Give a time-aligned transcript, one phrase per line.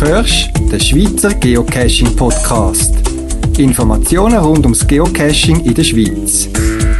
[0.00, 2.94] hörst den Schweizer Geocaching Podcast.
[3.58, 6.48] Informationen rund ums Geocaching in der Schweiz.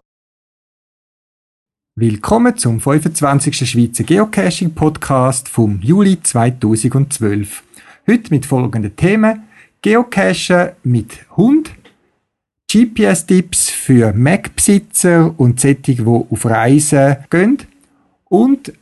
[1.96, 3.68] Willkommen zum 25.
[3.68, 7.62] Schweizer Geocaching Podcast vom Juli 2012.
[8.06, 9.42] Heute mit folgenden Themen:
[9.82, 11.70] Geocachen mit Hund,
[12.74, 17.58] GPS-Tipps für Mac-Besitzer und solche, die auf Reisen gehen
[18.24, 18.72] und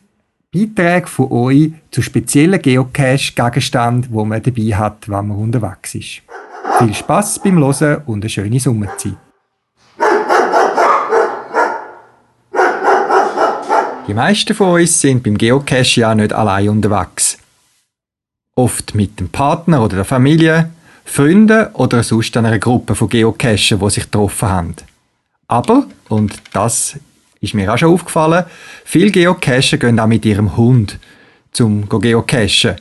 [0.51, 6.23] Beiträge von euch zu speziellen Geocache-Gegenständen, die man dabei hat, wenn man unterwegs ist.
[6.79, 9.17] Viel Spaß beim Hören und eine schöne Sommerzeit.
[14.09, 17.37] Die meisten von uns sind beim Geocache ja nicht allein unterwegs.
[18.57, 20.71] Oft mit dem Partner oder der Familie,
[21.05, 24.77] Freunden oder sonst einer Gruppe von Geocachen, die sich getroffen haben.
[25.49, 26.97] Aber, und das
[27.41, 28.45] ist mir auch schon aufgefallen,
[28.85, 30.99] viele Geocacher gehen auch mit ihrem Hund
[31.51, 32.77] zum Geocachen.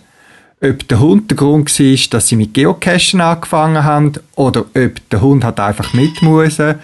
[0.63, 5.21] Ob der Hund der Grund war, dass sie mit Geocachen angefangen haben oder ob der
[5.21, 6.75] Hund hat einfach mit müssen,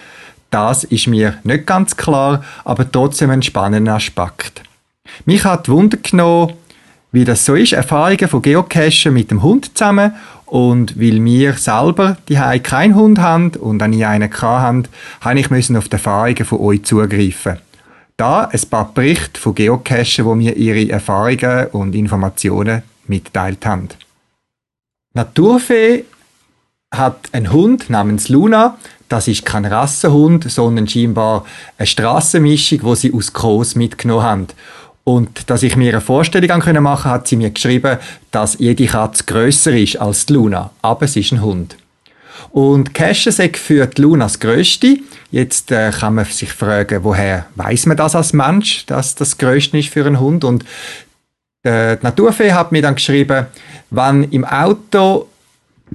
[0.50, 4.62] das ist mir nicht ganz klar, aber trotzdem ein spannender Aspekt.
[5.24, 6.54] Mich hat Wunder genommen,
[7.12, 10.12] wie das so ist, Erfahrungen von Geocachen mit dem Hund zusammen
[10.48, 14.84] und weil wir selber die keinen Hund haben und auch nie einen haben,
[15.20, 17.58] habe ich müssen auf die Erfahrungen von euch zugreifen.
[18.16, 23.88] Da ein paar Berichte von Geocachen, wo mir ihre Erfahrungen und Informationen mitteilt haben.
[25.14, 26.04] Naturfee
[26.92, 28.78] hat einen Hund namens Luna.
[29.08, 31.44] Das ist kein Rassenhund, sondern scheinbar
[31.76, 34.46] eine Strassenmischung, wo sie aus Groß mitgenommen haben.
[35.08, 37.96] Und dass ich mir eine Vorstellung machen konnte, hat sie mir geschrieben,
[38.30, 40.70] dass jede Katze grösser ist als die Luna.
[40.82, 41.78] Aber es ist ein Hund.
[42.50, 44.98] Und Cachesack für die Luna das Größte.
[45.30, 49.78] Jetzt äh, kann man sich fragen, woher weiß man das als Mensch, dass das Größte
[49.78, 50.44] ist für einen Hund?
[50.44, 50.66] Und
[51.62, 53.46] äh, die Naturfee hat mir dann geschrieben,
[53.88, 55.26] wenn im Auto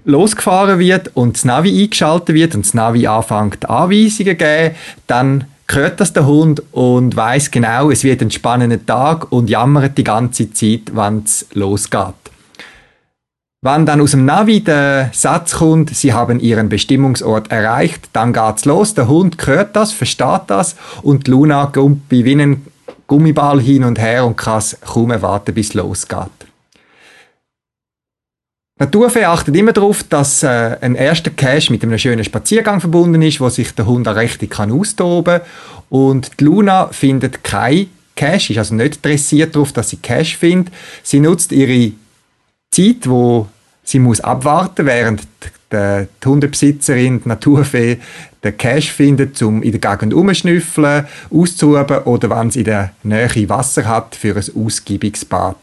[0.05, 4.75] losgefahren wird und das Navi eingeschaltet wird und das Navi anfängt Anweisungen zu geben,
[5.05, 9.97] dann hört das der Hund und weiß genau, es wird ein spannender Tag und jammert
[9.97, 12.13] die ganze Zeit, wenn es losgeht.
[13.61, 18.65] Wenn dann aus dem Navi der Satz kommt, Sie haben Ihren Bestimmungsort erreicht, dann geht's
[18.65, 18.93] los.
[18.93, 22.65] Der Hund hört das, versteht das und Luna kommt wie ein
[23.07, 26.42] Gummiball hin und her und kann es kaum erwarten, bis es losgeht.
[28.85, 33.39] Naturfee achtet immer darauf, dass äh, ein erster Cache mit einem schönen Spaziergang verbunden ist,
[33.39, 34.71] wo sich der Hund auch richtig kann.
[35.89, 40.73] Und die Luna findet kein Cache, ist also nicht dressiert darauf, dass sie Cache findet.
[41.01, 41.93] Sie nutzt ihre
[42.71, 43.47] Zeit, wo
[43.83, 45.21] sie muss abwarten, während
[45.71, 47.99] die, die Hundebesitzerin, die Naturfee,
[48.43, 53.47] den Cache findet, um in der Gegend umzuschnüffeln, auszuüben oder wenn sie in der Nähe
[53.47, 55.55] Wasser hat für ein ausgiebiges Bad.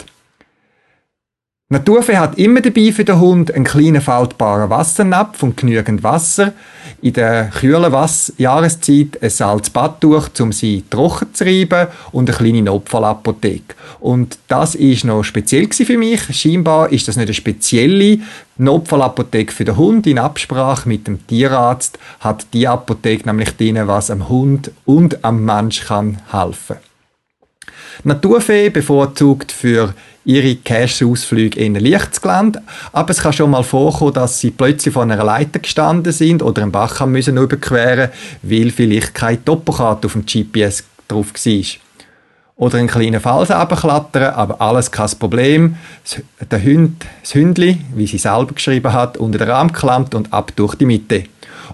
[1.72, 6.52] Naturfee hat immer dabei für den Hund einen kleinen faltbaren Wassernapf und genügend Wasser.
[7.00, 7.94] In der kühlen
[8.38, 13.76] Jahreszeit ein Salzbadtuch, um sie trocken zu reiben und eine kleine Notfallapotheke.
[14.00, 16.22] Und das ist noch speziell für mich.
[16.36, 18.18] Scheinbar ist das nicht eine spezielle
[18.58, 20.08] Notfallapotheke für den Hund.
[20.08, 25.44] In Absprache mit dem Tierarzt hat die Apotheke nämlich drin, was am Hund und am
[25.44, 26.78] Mensch kann helfen.
[28.02, 29.94] Naturfee bevorzugt für
[30.24, 32.62] ihre Cache-Ausflüge in ein leichtes Gelände.
[32.92, 36.62] Aber es kann schon mal vorkommen, dass sie plötzlich vor einer Leiter gestanden sind oder
[36.62, 38.10] einen Bach haben müssen überqueren,
[38.42, 41.64] weil vielleicht keine Topokarte auf dem GPS drauf war.
[42.56, 45.76] Oder einen kleinen Felsen abklattern, aber alles kein Problem.
[46.50, 50.52] Der Hund, das Hündli, wie sie selber geschrieben hat, unter den Rahmen geklemmt und ab
[50.56, 51.24] durch die Mitte.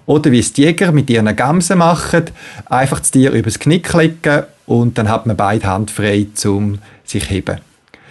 [0.06, 2.26] Oder wie es die Jäger mit ihren Gamsen machen,
[2.66, 7.30] einfach das Tier übers Knick legen und dann hat man beide Hand frei, um sich
[7.30, 7.58] heben.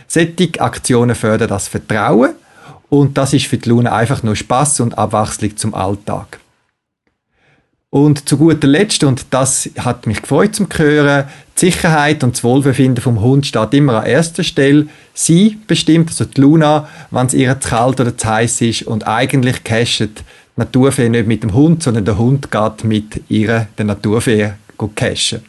[0.08, 2.34] Solche Aktionen fördern das Vertrauen
[2.90, 6.40] und das ist für die Luna einfach nur Spaß und Abwechslung zum Alltag.
[7.90, 11.26] Und zu guter Letzt, und das hat mich gefreut zum Hören,
[11.56, 14.88] die Sicherheit und das Wohlbefinden vom Hund steht immer an erster Stelle.
[15.14, 19.08] Sie bestimmt, also die Luna, wenn es ihr zu kalt oder zu heiß ist und
[19.08, 20.24] eigentlich cashet die
[20.58, 24.52] Naturfee nicht mit dem Hund, sondern der Hund geht mit ihr, der Naturfee,
[24.96, 25.42] cashen.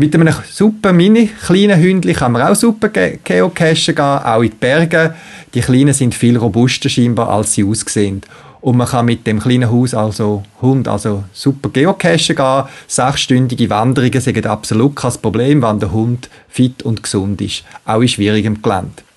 [0.00, 4.54] Mit einem super mini kleinen Hündchen kann man auch super geocachen gehen, auch in die
[4.54, 5.16] Berge.
[5.52, 8.20] Die Kleinen sind viel robuster scheinbar, als sie aussehen.
[8.60, 12.64] Und man kann mit dem kleinen Haus, also Hund, also super geocachen gehen.
[12.86, 17.64] Sechsstündige Wanderungen sind absolut kein Problem, wenn der Hund fit und gesund ist.
[17.84, 19.07] Auch in schwierigem Gelände.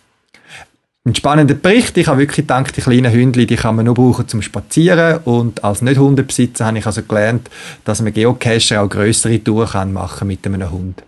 [1.03, 1.97] Ein spannender Bericht.
[1.97, 5.19] Ich habe wirklich gedacht, die kleinen Hündchen, die kann man nur brauchen zum Spazieren.
[5.25, 7.49] Und als Nicht-Hundebesitzer habe ich also gelernt,
[7.85, 11.03] dass man Geocacher auch größere Touren machen mit einem Hund.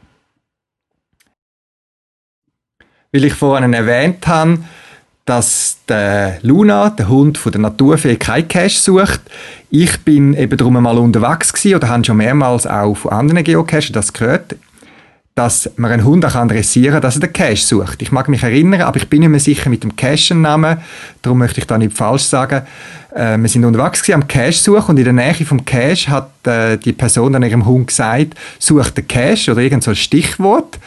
[3.12, 4.60] Weil ich vorhin erwähnt habe,
[5.26, 9.22] dass der Luna, der Hund von der Naturfee, kein Cache sucht.
[9.70, 13.94] Ich bin eben darum mal unterwegs gewesen, oder habe schon mehrmals auch von anderen Geocachern
[13.94, 14.56] das gehört
[15.36, 18.02] dass man einen Hund auch dressieren kann, dass er den Cache sucht.
[18.04, 20.78] Ich mag mich erinnern, aber ich bin nicht mehr sicher mit dem Cache-Namen,
[21.24, 22.62] darum möchte ich da nicht falsch sagen.
[23.16, 26.78] Äh, wir sind unterwegs am Cache suchen und in der Nähe vom Cache hat äh,
[26.78, 30.78] die Person dann ihrem Hund gesagt, sucht den Cache oder irgend so ein Stichwort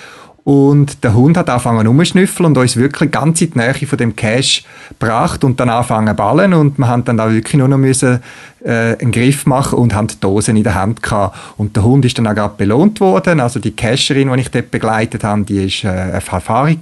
[0.46, 4.14] und der Hund hat angefangen umzuschnüffeln und uns wirklich ganz in die Nähe von dem
[4.14, 6.54] Cache gebracht und dann angefangen zu ballen.
[6.54, 8.20] Und wir haben dann da wirklich nur noch müssen,
[8.64, 11.36] äh, einen Griff machen und haben die Dosen in der Hand gehabt.
[11.56, 13.40] Und der Hund ist dann auch gerade belohnt worden.
[13.40, 16.78] Also die Cacherin, die ich dort begleitet habe, die ist äh, eine Erfahrung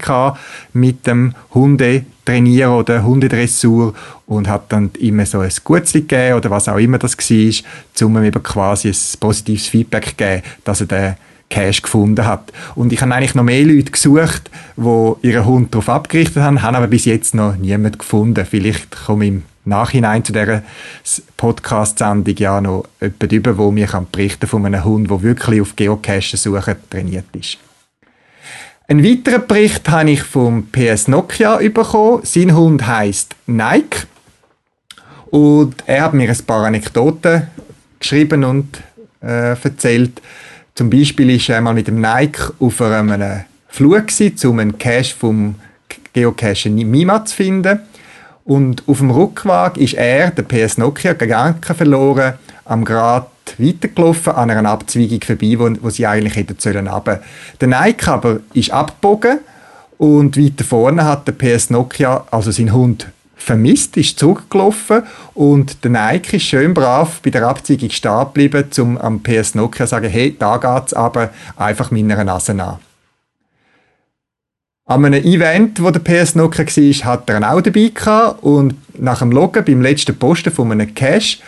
[0.75, 3.94] mit dem Hundetrainieren oder Hundedressur
[4.26, 8.16] und hat dann immer so ein Gutzli gegeben oder was auch immer das war, um
[8.19, 11.14] ihm eben quasi ein positives Feedback zu geben, dass er den
[11.55, 12.53] Cash gefunden hat.
[12.75, 16.75] Und ich habe eigentlich noch mehr Leute gesucht, die ihren Hund darauf abgerichtet haben, haben
[16.75, 18.45] aber bis jetzt noch niemand gefunden.
[18.45, 20.65] Vielleicht komme ich im Nachhinein zu dieser
[21.37, 26.77] Podcast-Sendung ja noch jemand über, wo mir berichten von einem Hund, der wirklich auf Geocache-Suche
[26.91, 27.59] trainiert ist.
[28.89, 32.23] Ein weiterer Bericht habe ich vom PS Nokia bekommen.
[32.25, 34.09] Sein Hund heißt Nike.
[35.27, 37.47] Und er hat mir ein paar Anekdoten
[38.00, 38.83] geschrieben und
[39.23, 40.21] äh, erzählt,
[40.75, 45.15] zum Beispiel ist er einmal mit dem Nike auf einem Flug gewesen, um einen Cache
[45.17, 45.55] vom
[46.12, 47.81] Geocache Mima zu finden.
[48.44, 52.35] Und auf dem Rückweg ist er, der PS Nokia, Gedanken verloren,
[52.65, 57.23] am Grad weitergelaufen, an einer Abzweigung vorbei, wo, wo sie eigentlich hätten sollen runter.
[57.61, 59.38] Der Nike aber ist abgebogen
[59.97, 63.06] und weiter vorne hat der PS Nokia, also sein Hund,
[63.44, 65.02] vermisst, ist zurückgelaufen
[65.35, 69.87] und der Nike ist schön brav bei der Abzweigung stehen geblieben, um am PS Nokia
[69.87, 72.79] zu sagen, hey, da geht's aber einfach meiner Nase an.
[74.87, 79.20] An einem Event, wo der PS Nokia war, hat er auch dabei gehabt und nach
[79.20, 81.38] dem Loggen beim letzten Posten von einem Cache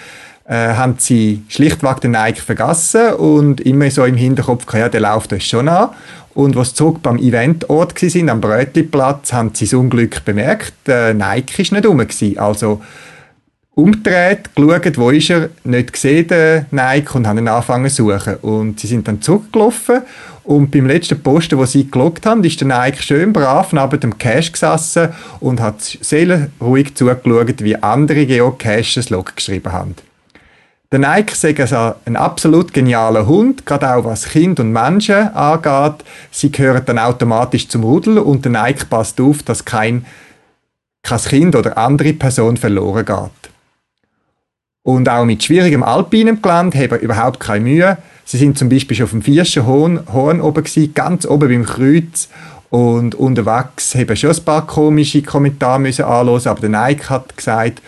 [0.48, 5.00] äh, haben sie schlichtweg den Nike vergessen und immer so im Hinterkopf gehabt, ja, der
[5.00, 5.90] läuft euch schon an.
[6.34, 10.75] Und was zurück beim Eventort sind, am Brötliplatz, haben sie das Unglück bemerkt.
[10.87, 12.06] Der Nike war nicht rum.
[12.37, 12.82] Also
[13.75, 18.37] umgedreht, geschaut, wo ist er, nicht gesehen, der Nike, und haben ihn angefangen zu suchen.
[18.42, 20.02] Und sie sind dann zurückgelaufen
[20.46, 24.16] und beim letzten Posten, wo sie gelockt haben, ist der Nike schön brav neben dem
[24.16, 25.08] Cache gesessen
[25.40, 29.96] und hat seelenruhig zugeschaut, wie andere Geocaches Log geschrieben haben.
[30.93, 36.05] Der Nike ist also ein absolut genialer Hund, gerade auch was Kind und Menschen angeht.
[36.31, 40.06] Sie gehören dann automatisch zum Rudel und der Nike passt auf, dass kein,
[41.03, 43.50] kein Kind oder andere Person verloren geht.
[44.85, 47.99] Und auch mit schwierigem alpinem Gelände haben wir überhaupt keine Mühe.
[48.25, 51.65] Sie sind zum Beispiel schon auf dem vierten Horn, Horn oben gewesen, ganz oben beim
[51.65, 52.29] Kreuz
[52.71, 57.83] und unterwegs haben schon ein paar komische Kommentare müssen anhören, aber der Nike hat gesagt,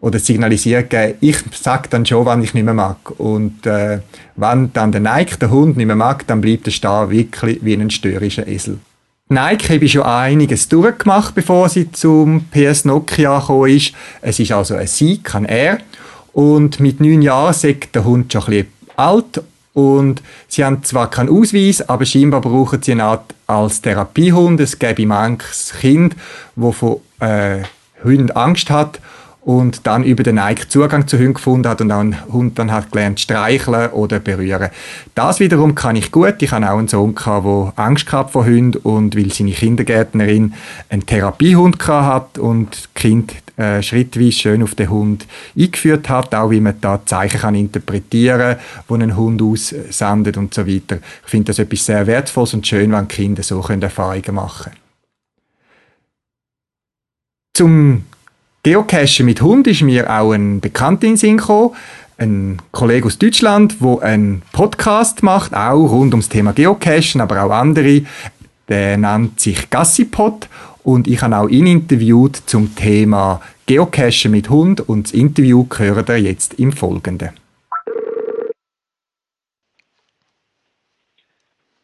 [0.00, 2.96] oder signalisiert gegeben, ich sage dann schon, wann ich nicht mehr mag.
[3.18, 4.00] Und äh,
[4.36, 7.74] wenn dann der Nike, der Hund, nicht mehr mag, dann bleibt er stehen wirklich wie
[7.74, 8.78] ein störrischer Esel.
[9.28, 13.92] Nike habe ich schon einiges durchgemacht, bevor sie zum PS Nokia gekommen ist.
[14.22, 15.78] Es ist also ein Sie, kein Er.
[16.32, 18.66] Und mit neun Jahren sagt der Hund schon ein bisschen
[18.96, 19.42] alt
[19.72, 23.02] und sie haben zwar keinen Ausweis, aber scheinbar brauchen sie ihn
[23.46, 24.58] als Therapiehund.
[24.60, 26.16] Es gäbe manches Kind,
[26.56, 27.62] das von äh,
[28.02, 29.00] Hunden Angst hat
[29.42, 32.70] und dann über den Nike Zugang zu Hunden gefunden hat und auch einen Hund dann
[32.70, 34.68] hat gelernt streicheln oder berühren.
[35.14, 36.36] Das wiederum kann ich gut.
[36.40, 40.54] Ich habe auch einen Sohn gehabt, der Angst gehabt vor Hunden und weil seine Kindergärtnerin
[40.90, 45.26] einen Therapiehund gehabt hat und das Kind äh, schrittweise schön auf den Hund
[45.58, 48.56] eingeführt hat, auch wie man da Zeichen kann interpretieren,
[48.88, 50.98] wo ein Hund aussendet und so weiter.
[51.24, 54.72] Ich finde das etwas sehr wertvolles und schön, wenn Kinder so Erfahrungen machen.
[57.54, 58.04] Zum
[58.62, 61.74] Geocachen mit Hund ist mir auch ein Bekannter in Sinn gekommen,
[62.18, 67.50] ein Kollege aus Deutschland, der einen Podcast macht, auch rund ums Thema Geocachen, aber auch
[67.50, 68.02] andere.
[68.68, 70.46] Der nennt sich Gassipod
[70.84, 76.10] und ich habe auch ihn interviewt zum Thema Geocachen mit Hund und das Interview gehört
[76.10, 77.30] ihr jetzt im Folgenden.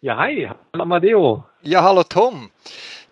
[0.02, 1.42] Ja, hi, Amadeo.
[1.62, 2.50] Ja, hallo Tom.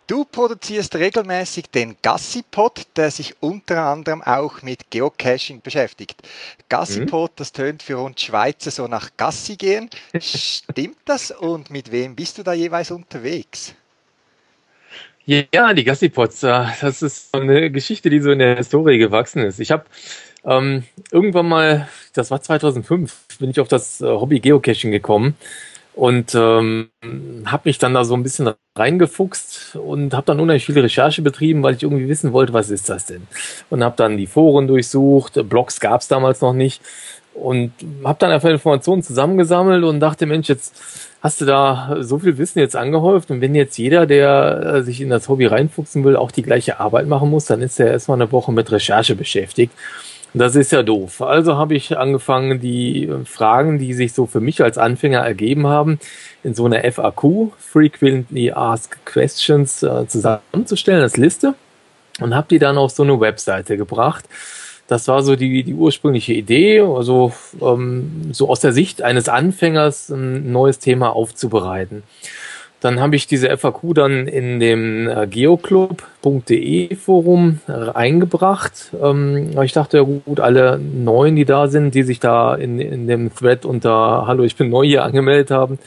[0.06, 6.20] Du produzierst regelmäßig den Gassipod, der sich unter anderem auch mit Geocaching beschäftigt.
[6.68, 7.34] Gassipod, mhm.
[7.36, 9.88] das tönt für uns Schweizer so nach Gassi gehen.
[10.20, 13.74] Stimmt das und mit wem bist du da jeweils unterwegs?
[15.24, 19.58] Ja, die Gassipots, das ist eine Geschichte, die so in der Historie gewachsen ist.
[19.58, 19.86] Ich habe
[20.44, 25.34] ähm, irgendwann mal, das war 2005, bin ich auf das äh, Hobby Geocaching gekommen
[25.94, 26.88] und ähm,
[27.46, 31.62] habe mich dann da so ein bisschen reingefuchst und habe dann unheimlich viele Recherche betrieben,
[31.62, 33.26] weil ich irgendwie wissen wollte, was ist das denn?
[33.70, 36.82] Und habe dann die Foren durchsucht, Blogs gab es damals noch nicht
[37.34, 37.72] und
[38.04, 40.74] habe dann einfach Informationen zusammengesammelt und dachte, Mensch, jetzt
[41.20, 45.00] hast du da so viel Wissen jetzt angehäuft und wenn jetzt jeder, der äh, sich
[45.00, 48.20] in das Hobby reinfuchsen will, auch die gleiche Arbeit machen muss, dann ist er erstmal
[48.20, 49.72] eine Woche mit Recherche beschäftigt.
[50.34, 51.22] Das ist ja doof.
[51.22, 56.00] Also habe ich angefangen, die Fragen, die sich so für mich als Anfänger ergeben haben,
[56.42, 61.54] in so einer FAQ, Frequently Asked Questions, äh, zusammenzustellen als Liste
[62.20, 64.24] und habe die dann auf so eine Webseite gebracht
[64.86, 70.10] das war so die, die ursprüngliche Idee, also ähm, so aus der Sicht eines Anfängers
[70.10, 72.02] ein neues Thema aufzubereiten.
[72.80, 78.90] Dann habe ich diese FAQ dann in dem äh, geoclub.de Forum eingebracht.
[79.00, 83.06] Ähm, ich dachte, ja gut, alle Neuen, die da sind, die sich da in, in
[83.06, 85.78] dem Thread unter Hallo, ich bin neu hier angemeldet haben,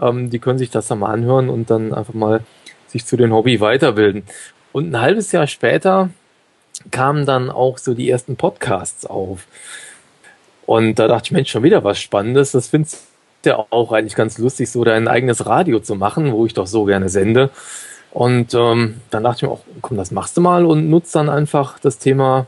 [0.00, 2.40] ähm, die können sich das dann mal anhören und dann einfach mal
[2.88, 4.24] sich zu den Hobby weiterbilden.
[4.72, 6.10] Und ein halbes Jahr später
[6.90, 9.46] kamen dann auch so die ersten Podcasts auf.
[10.66, 12.52] Und da dachte ich, Mensch, schon wieder was Spannendes.
[12.52, 13.06] Das findest
[13.46, 16.84] ja auch eigentlich ganz lustig, so dein eigenes Radio zu machen, wo ich doch so
[16.84, 17.50] gerne sende.
[18.10, 21.28] Und ähm, dann dachte ich mir auch, komm, das machst du mal und nutzt dann
[21.28, 22.46] einfach das Thema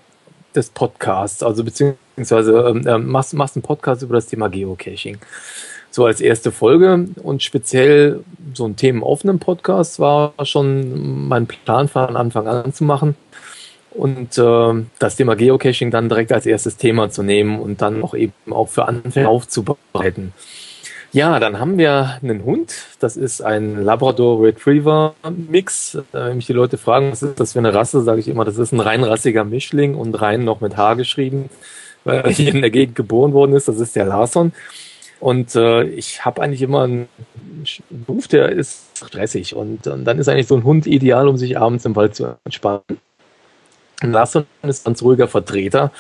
[0.55, 5.19] des Podcasts, also beziehungsweise ähm, äh, machst, machst einen Podcast über das Thema Geocaching.
[5.91, 8.23] So als erste Folge und speziell
[8.55, 13.17] so ein themenoffenen Podcast war schon mein Plan von Anfang an zu machen
[13.97, 18.15] und äh, das Thema Geocaching dann direkt als erstes Thema zu nehmen und dann auch
[18.15, 20.33] eben auch für Anfänger aufzubereiten.
[21.17, 22.75] Ja, dann haben wir einen Hund.
[23.01, 25.15] Das ist ein Labrador Retriever
[25.49, 25.95] Mix.
[25.95, 28.45] Äh, wenn mich die Leute fragen, was ist das für eine Rasse, sage ich immer,
[28.45, 31.49] das ist ein reinrassiger Mischling und rein noch mit H geschrieben,
[32.05, 33.67] weil er hier in der Gegend geboren worden ist.
[33.67, 34.53] Das ist der Larson.
[35.19, 37.09] Und äh, ich habe eigentlich immer einen
[37.89, 39.57] Beruf, der ist stressig.
[39.57, 42.37] Und, und dann ist eigentlich so ein Hund ideal, um sich abends im Wald zu
[42.45, 42.83] entspannen.
[44.03, 45.93] Larson ist ganz ruhiger Vertreter.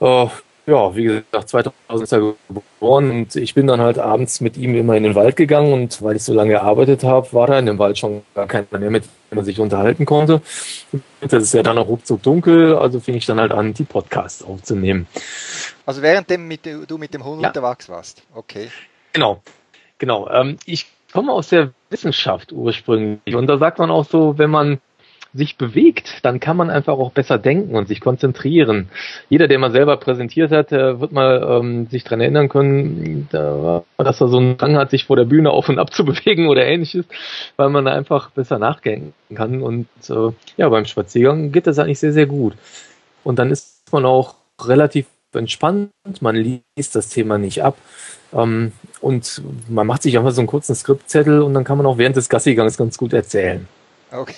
[0.00, 0.26] Äh,
[0.68, 4.74] ja, wie gesagt, 2000 ist er geboren und ich bin dann halt abends mit ihm
[4.74, 7.64] immer in den Wald gegangen und weil ich so lange gearbeitet habe, war da in
[7.64, 10.42] dem Wald schon gar keiner mehr, mit dem man sich unterhalten konnte.
[11.22, 14.42] Das ist ja dann auch ruckzuck dunkel, also fing ich dann halt an, die Podcasts
[14.42, 15.06] aufzunehmen.
[15.86, 17.48] Also währenddem mit, du mit dem Hund ja.
[17.48, 18.68] unterwegs warst, okay.
[19.14, 19.42] Genau,
[19.96, 20.28] genau.
[20.28, 24.80] Ähm, ich komme aus der Wissenschaft ursprünglich und da sagt man auch so, wenn man
[25.34, 28.88] sich bewegt, dann kann man einfach auch besser denken und sich konzentrieren.
[29.28, 34.20] Jeder, der mal selber präsentiert hat, wird mal ähm, sich dran erinnern können, da, dass
[34.20, 36.64] er so einen Drang hat, sich vor der Bühne auf und ab zu bewegen oder
[36.66, 37.04] ähnliches,
[37.56, 39.62] weil man da einfach besser nachdenken kann.
[39.62, 42.54] Und äh, ja, beim Spaziergang geht das eigentlich sehr, sehr gut.
[43.24, 47.76] Und dann ist man auch relativ entspannt, man liest das Thema nicht ab.
[48.32, 51.98] Ähm, und man macht sich einfach so einen kurzen Skriptzettel und dann kann man auch
[51.98, 53.66] während des Gassigangs ganz gut erzählen.
[54.10, 54.34] Okay.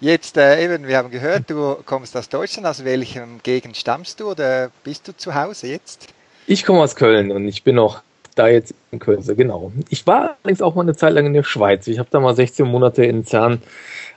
[0.00, 2.66] Jetzt äh, eben, wir haben gehört, du kommst aus Deutschland.
[2.66, 6.08] Aus welchem Gegend stammst du oder bist du zu Hause jetzt?
[6.46, 8.02] Ich komme aus Köln und ich bin auch
[8.34, 9.72] da jetzt in Köln, genau.
[9.88, 11.86] Ich war allerdings auch mal eine Zeit lang in der Schweiz.
[11.86, 13.62] Ich habe da mal 16 Monate in Zern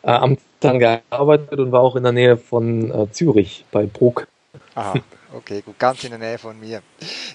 [0.03, 4.27] äh, am Zern gearbeitet und war auch in der Nähe von äh, Zürich bei Bruck.
[4.75, 4.95] Aha,
[5.33, 6.81] okay, gut, ganz in der Nähe von mir.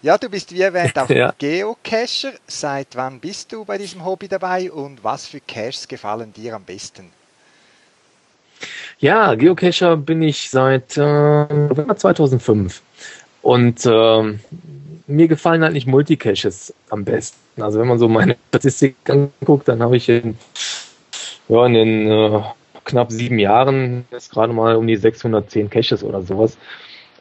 [0.03, 1.33] Ja, du bist wie erwähnt auch ja.
[1.39, 2.33] Geocacher.
[2.47, 6.65] Seit wann bist du bei diesem Hobby dabei und was für Caches gefallen dir am
[6.65, 7.11] besten?
[9.01, 11.47] Ja, Geocacher bin ich seit äh,
[11.97, 12.83] 2005.
[13.43, 14.39] Und äh,
[15.07, 17.63] mir gefallen halt nicht Multicaches am besten.
[17.63, 20.37] Also wenn man so meine Statistik anguckt, dann habe ich in,
[21.49, 22.43] ja, in den äh,
[22.85, 26.59] knapp sieben Jahren jetzt gerade mal um die 610 Caches oder sowas.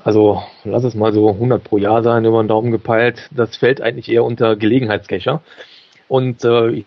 [0.04, 3.30] Also lass es mal so 100 pro Jahr sein, über den Daumen gepeilt.
[3.30, 5.42] Das fällt eigentlich eher unter Gelegenheitscacher.
[6.08, 6.86] Und äh, ich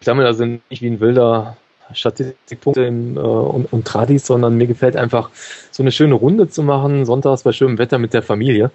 [0.00, 1.56] sammle also nicht wie ein Wilder
[1.92, 5.30] Statistikpunkte im, äh, und, und Tradis, sondern mir gefällt einfach
[5.70, 8.70] so eine schöne Runde zu machen, sonntags bei schönem Wetter mit der Familie.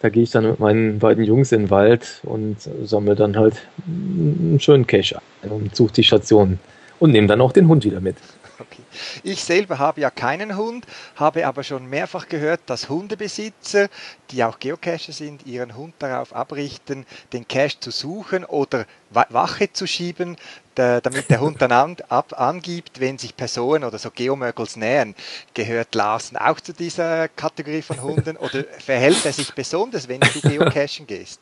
[0.00, 3.54] Da gehe ich dann mit meinen beiden Jungs in den Wald und sammle dann halt
[3.86, 6.58] einen schönen Cache ein und suche die Station
[6.98, 8.16] und nehme dann auch den Hund wieder mit.
[8.58, 8.82] Okay.
[9.24, 13.88] Ich selber habe ja keinen Hund, habe aber schon mehrfach gehört, dass Hundebesitzer,
[14.30, 19.86] die auch Geocacher sind, ihren Hund darauf abrichten, den Cache zu suchen oder Wache zu
[19.86, 20.36] schieben,
[20.74, 25.14] damit der Hund dann an, ab, angibt, wenn sich Personen oder so Geomögels nähern.
[25.52, 30.40] Gehört Larsen auch zu dieser Kategorie von Hunden oder verhält er sich besonders, wenn du
[30.40, 31.40] geocachen gehst?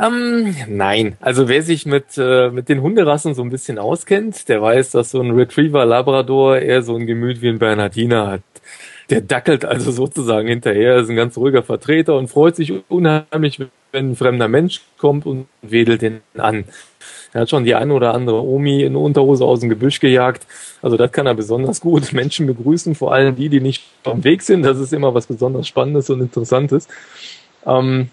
[0.00, 4.60] Ähm, nein, also wer sich mit, äh, mit den Hunderassen so ein bisschen auskennt, der
[4.60, 8.42] weiß, dass so ein Retriever Labrador eher so ein Gemüt wie ein Bernhardiner hat.
[9.10, 13.60] Der dackelt also sozusagen hinterher, ist ein ganz ruhiger Vertreter und freut sich unheimlich,
[13.92, 16.64] wenn ein fremder Mensch kommt und wedelt ihn an.
[17.32, 20.46] Er hat schon die eine oder andere Omi in Unterhose aus dem Gebüsch gejagt.
[20.82, 22.12] Also das kann er besonders gut.
[22.12, 24.62] Menschen begrüßen, vor allem die, die nicht am Weg sind.
[24.62, 26.88] Das ist immer was besonders Spannendes und Interessantes.
[27.66, 28.10] Ähm,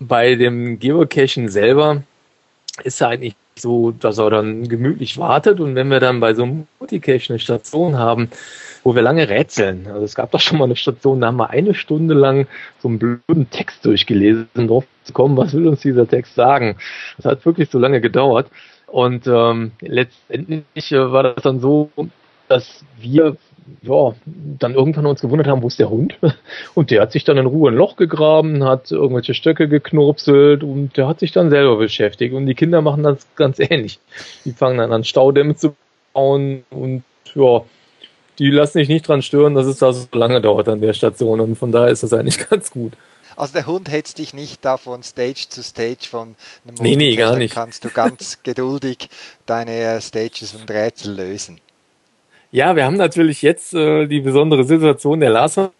[0.00, 2.02] bei dem Geocachen selber
[2.82, 6.44] ist er eigentlich so, dass er dann gemütlich wartet und wenn wir dann bei so
[6.44, 8.30] einem Multicache eine Station haben,
[8.82, 9.86] wo wir lange rätseln.
[9.86, 12.46] Also es gab doch schon mal eine Station, da haben wir eine Stunde lang
[12.80, 16.76] so einen blöden Text durchgelesen, um drauf zu kommen, was will uns dieser Text sagen.
[17.18, 18.50] Das hat wirklich so lange gedauert.
[18.86, 21.90] Und ähm, letztendlich äh, war das dann so,
[22.48, 23.36] dass wir
[23.82, 26.18] ja, dann irgendwann uns gewundert haben, wo ist der Hund?
[26.74, 30.96] Und der hat sich dann in Ruhe ein Loch gegraben, hat irgendwelche Stöcke geknurpselt und
[30.96, 32.34] der hat sich dann selber beschäftigt.
[32.34, 33.98] Und die Kinder machen das ganz ähnlich.
[34.44, 35.74] Die fangen dann an, Staudämme zu
[36.12, 37.02] bauen und
[37.34, 37.62] ja,
[38.38, 41.40] die lassen sich nicht dran stören, dass es da so lange dauert an der Station.
[41.40, 42.94] Und von daher ist das eigentlich ganz gut.
[43.36, 46.36] Also der Hund hetzt dich nicht da von Stage zu Stage von
[46.66, 47.54] einem Nee, nee, gar nicht.
[47.54, 49.08] kannst du ganz geduldig
[49.46, 51.60] deine Stages und Rätsel lösen.
[52.52, 55.70] Ja, wir haben natürlich jetzt äh, die besondere Situation, der Larson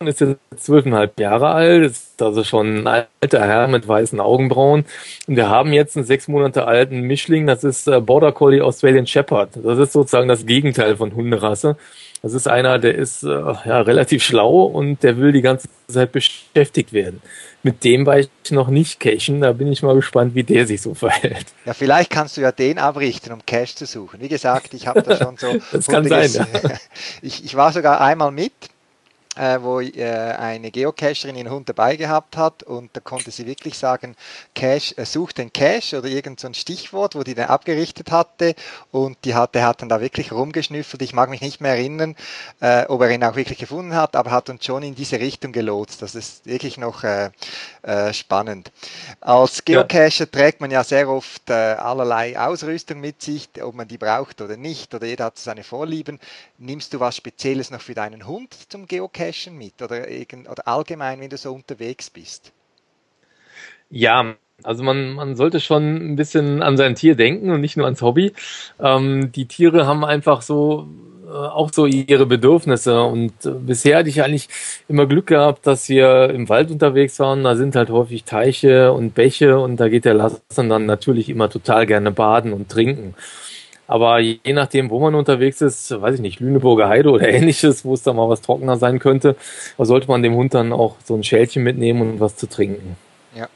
[0.00, 4.84] ist jetzt zwölfeinhalb Jahre alt, ist also schon ein alter Herr mit weißen Augenbrauen.
[5.26, 9.06] Und wir haben jetzt einen sechs Monate alten Mischling, das ist äh, Border Collie Australian
[9.06, 9.50] Shepherd.
[9.62, 11.76] Das ist sozusagen das Gegenteil von Hunderasse.
[12.24, 16.10] Das ist einer, der ist äh, ja, relativ schlau und der will die ganze Zeit
[16.10, 17.20] beschäftigt werden
[17.64, 19.40] mit dem war ich noch nicht cachen.
[19.40, 21.46] Da bin ich mal gespannt, wie der sich so verhält.
[21.64, 24.20] Ja, vielleicht kannst du ja den abrichten, um Cache zu suchen.
[24.20, 25.56] Wie gesagt, ich habe da schon so.
[25.72, 26.46] das kann sein, ja.
[27.22, 28.52] ich, ich war sogar einmal mit
[29.36, 33.76] äh, wo äh, eine Geocacherin ihren Hund dabei gehabt hat und da konnte sie wirklich
[33.76, 34.14] sagen,
[34.54, 38.54] Cache, äh, such den Cache oder irgend so ein Stichwort, wo die dann abgerichtet hatte
[38.92, 41.02] und die hat, der hat dann da wirklich rumgeschnüffelt.
[41.02, 42.14] Ich mag mich nicht mehr erinnern,
[42.60, 45.52] äh, ob er ihn auch wirklich gefunden hat, aber hat uns schon in diese Richtung
[45.52, 46.02] gelotst.
[46.02, 47.30] Das ist wirklich noch äh,
[47.82, 48.70] äh, spannend.
[49.20, 50.26] Als Geocacher ja.
[50.26, 54.56] trägt man ja sehr oft äh, allerlei Ausrüstung mit sich, ob man die braucht oder
[54.56, 56.20] nicht, oder jeder hat seine Vorlieben.
[56.58, 59.23] Nimmst du was Spezielles noch für deinen Hund zum Geocachen?
[59.24, 62.52] Geocachen mit oder, irgend, oder allgemein, wenn du so unterwegs bist?
[63.90, 67.86] Ja, also man, man sollte schon ein bisschen an sein Tier denken und nicht nur
[67.86, 68.32] ans Hobby.
[68.80, 70.88] Ähm, die Tiere haben einfach so
[71.26, 74.48] äh, auch so ihre Bedürfnisse und äh, bisher hatte ich eigentlich
[74.88, 77.44] immer Glück gehabt, dass wir im Wald unterwegs waren.
[77.44, 81.50] Da sind halt häufig Teiche und Bäche und da geht der Lassen dann natürlich immer
[81.50, 83.14] total gerne baden und trinken.
[83.86, 87.94] Aber je nachdem, wo man unterwegs ist, weiß ich nicht, Lüneburger Heide oder ähnliches, wo
[87.94, 89.36] es da mal was trockener sein könnte,
[89.78, 92.96] sollte man dem Hund dann auch so ein Schälchen mitnehmen und was zu trinken.
[93.34, 93.48] Ja.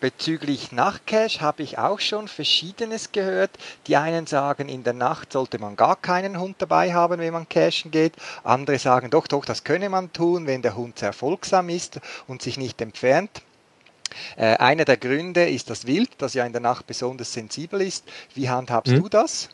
[0.00, 3.50] Bezüglich Nachtcash habe ich auch schon Verschiedenes gehört.
[3.86, 7.48] Die einen sagen, in der Nacht sollte man gar keinen Hund dabei haben, wenn man
[7.48, 8.14] cashen geht.
[8.44, 12.42] Andere sagen, doch, doch, das könne man tun, wenn der Hund sehr folgsam ist und
[12.42, 13.42] sich nicht entfernt.
[14.36, 18.04] Äh, einer der Gründe ist das Wild, das ja in der Nacht besonders sensibel ist.
[18.34, 19.02] Wie handhabst hm.
[19.02, 19.48] du das?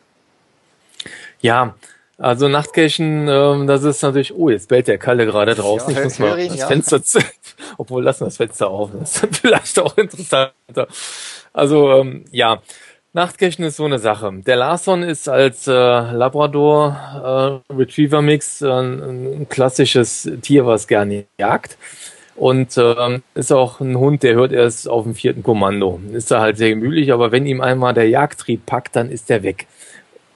[1.41, 1.75] Ja,
[2.21, 5.91] also Nachtcachen, ähm, das ist natürlich, oh, jetzt bellt der Kalle gerade draußen.
[5.91, 6.67] Ja, ich muss mal ihn, das ja.
[6.67, 7.01] Fenster,
[7.77, 10.87] obwohl lassen wir das Fenster auf, das ist vielleicht auch interessanter.
[11.51, 12.61] Also ähm, ja,
[13.13, 14.31] Nachtcachen ist so eine Sache.
[14.45, 21.25] Der Larson ist als äh, Labrador äh, Retriever Mix äh, ein klassisches Tier, was gerne
[21.39, 21.77] jagt.
[22.41, 25.99] Und ähm, ist auch ein Hund, der hört erst auf dem vierten Kommando.
[26.11, 29.43] Ist da halt sehr gemütlich, aber wenn ihm einmal der Jagdtrieb packt, dann ist der
[29.43, 29.67] weg.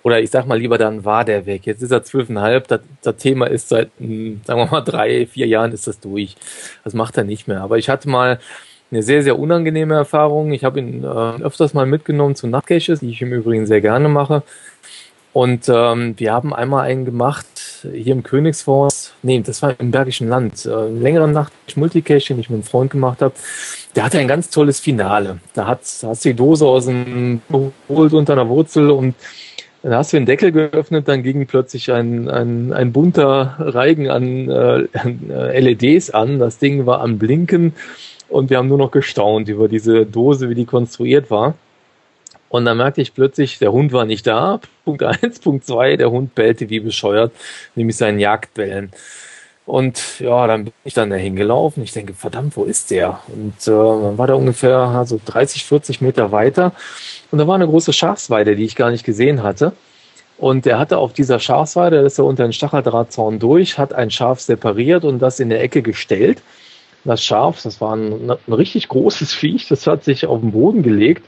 [0.04, 1.66] Oder ich sag mal lieber, dann war der weg.
[1.66, 2.68] Jetzt ist er zwölfeinhalb.
[2.68, 6.36] Das, das Thema ist seit, hm, sagen wir mal, drei, vier Jahren ist das durch.
[6.84, 7.62] Das macht er nicht mehr.
[7.62, 8.38] Aber ich hatte mal
[8.92, 10.52] eine sehr, sehr unangenehme Erfahrung.
[10.52, 14.10] Ich habe ihn äh, öfters mal mitgenommen zu Nachtcaches, die ich im Übrigen sehr gerne
[14.10, 14.44] mache.
[15.34, 17.48] Und ähm, wir haben einmal einen gemacht
[17.82, 19.05] hier im Königsforst.
[19.24, 20.66] Nee, das war im Bergischen Land.
[20.66, 23.34] Äh, längere Nacht Multicache, den ich mit einem Freund gemacht habe.
[23.96, 25.40] Der hatte ein ganz tolles Finale.
[25.54, 29.16] Da hat, da hast du die Dose aus dem geholt unter einer Wurzel und
[29.86, 34.50] dann hast du den Deckel geöffnet, dann ging plötzlich ein, ein, ein bunter Reigen an
[34.50, 36.40] äh, LEDs an.
[36.40, 37.74] Das Ding war am Blinken
[38.28, 41.54] und wir haben nur noch gestaunt über diese Dose, wie die konstruiert war.
[42.50, 44.60] Und dann merkte ich plötzlich, der Hund war nicht da.
[44.86, 47.32] Punkt eins, Punkt zwei, der Hund bellte wie bescheuert,
[47.76, 48.92] nämlich seinen Jagdbellen.
[49.66, 51.84] Und ja, dann bin ich dann dahin gelaufen.
[51.84, 53.20] Ich denke, verdammt, wo ist der?
[53.28, 56.74] Und äh, dann war der ungefähr so 30, 40 Meter weiter.
[57.32, 59.74] Und da war eine große Schafsweide, die ich gar nicht gesehen hatte.
[60.38, 64.12] Und er hatte auf dieser Schafsweide, da ist er unter den Stacheldrahtzaun durch, hat ein
[64.12, 66.42] Schaf separiert und das in der Ecke gestellt.
[67.04, 70.84] Das Schaf, das war ein, ein richtig großes Viech, das hat sich auf den Boden
[70.84, 71.24] gelegt.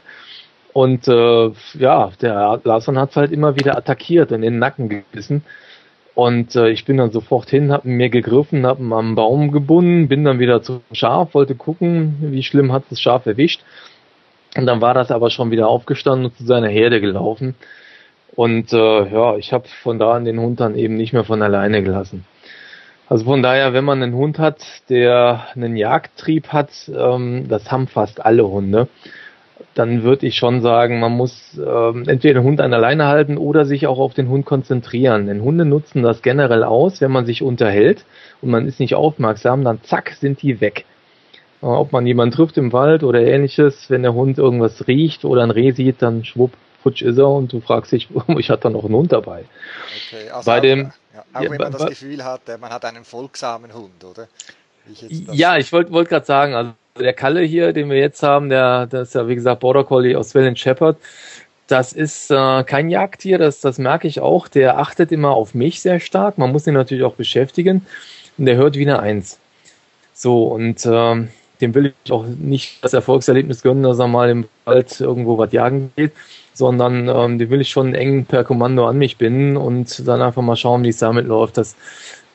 [0.78, 5.44] Und äh, ja, der Larson hat halt immer wieder attackiert und in den Nacken gebissen.
[6.14, 10.08] Und äh, ich bin dann sofort hin, habe mir gegriffen, habe ihn am Baum gebunden,
[10.08, 13.62] bin dann wieder zum Schaf, wollte gucken, wie schlimm hat das Schaf erwischt.
[14.56, 17.56] Und dann war das aber schon wieder aufgestanden und zu seiner Herde gelaufen.
[18.36, 21.42] Und äh, ja, ich habe von da an den Hund dann eben nicht mehr von
[21.42, 22.24] alleine gelassen.
[23.10, 27.88] Also von daher, wenn man einen Hund hat, der einen Jagdtrieb hat, ähm, das haben
[27.88, 28.88] fast alle Hunde,
[29.78, 33.66] dann würde ich schon sagen, man muss ähm, entweder den Hund an alleine halten oder
[33.66, 35.28] sich auch auf den Hund konzentrieren.
[35.28, 38.06] Denn Hunde nutzen das generell aus, wenn man sich unterhält
[38.42, 40.86] und man ist nicht aufmerksam, dann zack, sind die weg.
[41.62, 45.44] Äh, ob man jemanden trifft im Wald oder ähnliches, wenn der Hund irgendwas riecht oder
[45.44, 48.70] ein Reh sieht, dann schwupp, futsch ist er und du fragst dich, ich hatte da
[48.70, 49.46] noch einen Hund dabei.
[50.08, 53.04] Okay, also bei auch, dem, ja, auch wenn man das Gefühl hat, man hat einen
[53.04, 54.28] folgsamen Hund, oder?
[54.90, 58.50] Ich ja, ich wollte wollt gerade sagen, also der Kalle hier, den wir jetzt haben,
[58.50, 60.98] der, der ist ja wie gesagt Border Collie Australian Shepherd.
[61.68, 64.48] Das ist äh, kein Jagdtier, das, das merke ich auch.
[64.48, 66.38] Der achtet immer auf mich sehr stark.
[66.38, 67.86] Man muss ihn natürlich auch beschäftigen.
[68.38, 69.40] Und der hört wie eine Eins.
[70.14, 71.28] So, und äh,
[71.62, 75.52] dem will ich auch nicht das Erfolgserlebnis gönnen, dass er mal im Wald irgendwo was
[75.52, 76.14] jagen geht,
[76.54, 80.42] sondern ähm, den will ich schon eng per Kommando an mich binden und dann einfach
[80.42, 81.58] mal schauen, wie es damit läuft.
[81.58, 81.76] Das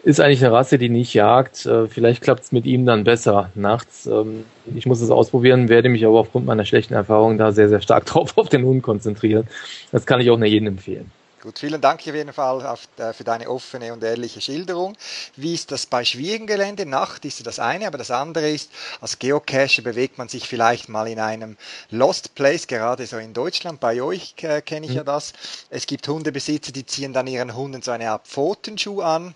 [0.04, 1.64] ist eigentlich eine Rasse, die nicht jagt.
[1.66, 4.06] Äh, vielleicht klappt es mit ihm dann besser nachts.
[4.06, 7.80] Ähm, ich muss es ausprobieren, werde mich aber aufgrund meiner schlechten Erfahrung da sehr, sehr
[7.80, 9.46] stark drauf auf den Hund konzentrieren.
[9.92, 11.10] Das kann ich auch nur jedem empfehlen.
[11.40, 14.96] Gut, vielen Dank auf jeden Fall auf, äh, für deine offene und ehrliche Schilderung.
[15.34, 16.86] Wie ist das bei schwierigem Gelände?
[16.86, 21.08] Nacht ist das eine, aber das andere ist, als Geocacher bewegt man sich vielleicht mal
[21.08, 21.56] in einem
[21.90, 23.80] Lost Place, gerade so in Deutschland.
[23.80, 24.98] Bei euch äh, kenne ich mhm.
[24.98, 25.32] ja das.
[25.68, 29.34] Es gibt Hundebesitzer, die ziehen dann ihren Hunden so eine Art Pfotenschuh an.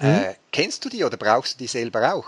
[0.00, 0.06] Mhm.
[0.06, 2.26] Äh, kennst du die oder brauchst du die selber auch?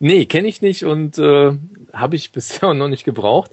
[0.00, 1.52] Nee, kenne ich nicht und äh,
[1.92, 3.50] habe ich bisher noch nicht gebraucht.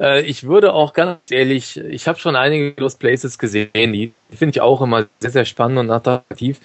[0.00, 4.50] Äh, ich würde auch ganz ehrlich, ich habe schon einige Lost Places gesehen, die finde
[4.50, 6.58] ich auch immer sehr, sehr spannend und attraktiv.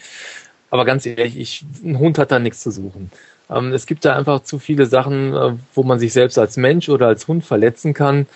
[0.70, 3.12] Aber ganz ehrlich, ich, ein Hund hat da nichts zu suchen.
[3.50, 6.90] Ähm, es gibt da einfach zu viele Sachen, äh, wo man sich selbst als Mensch
[6.90, 8.28] oder als Hund verletzen kann.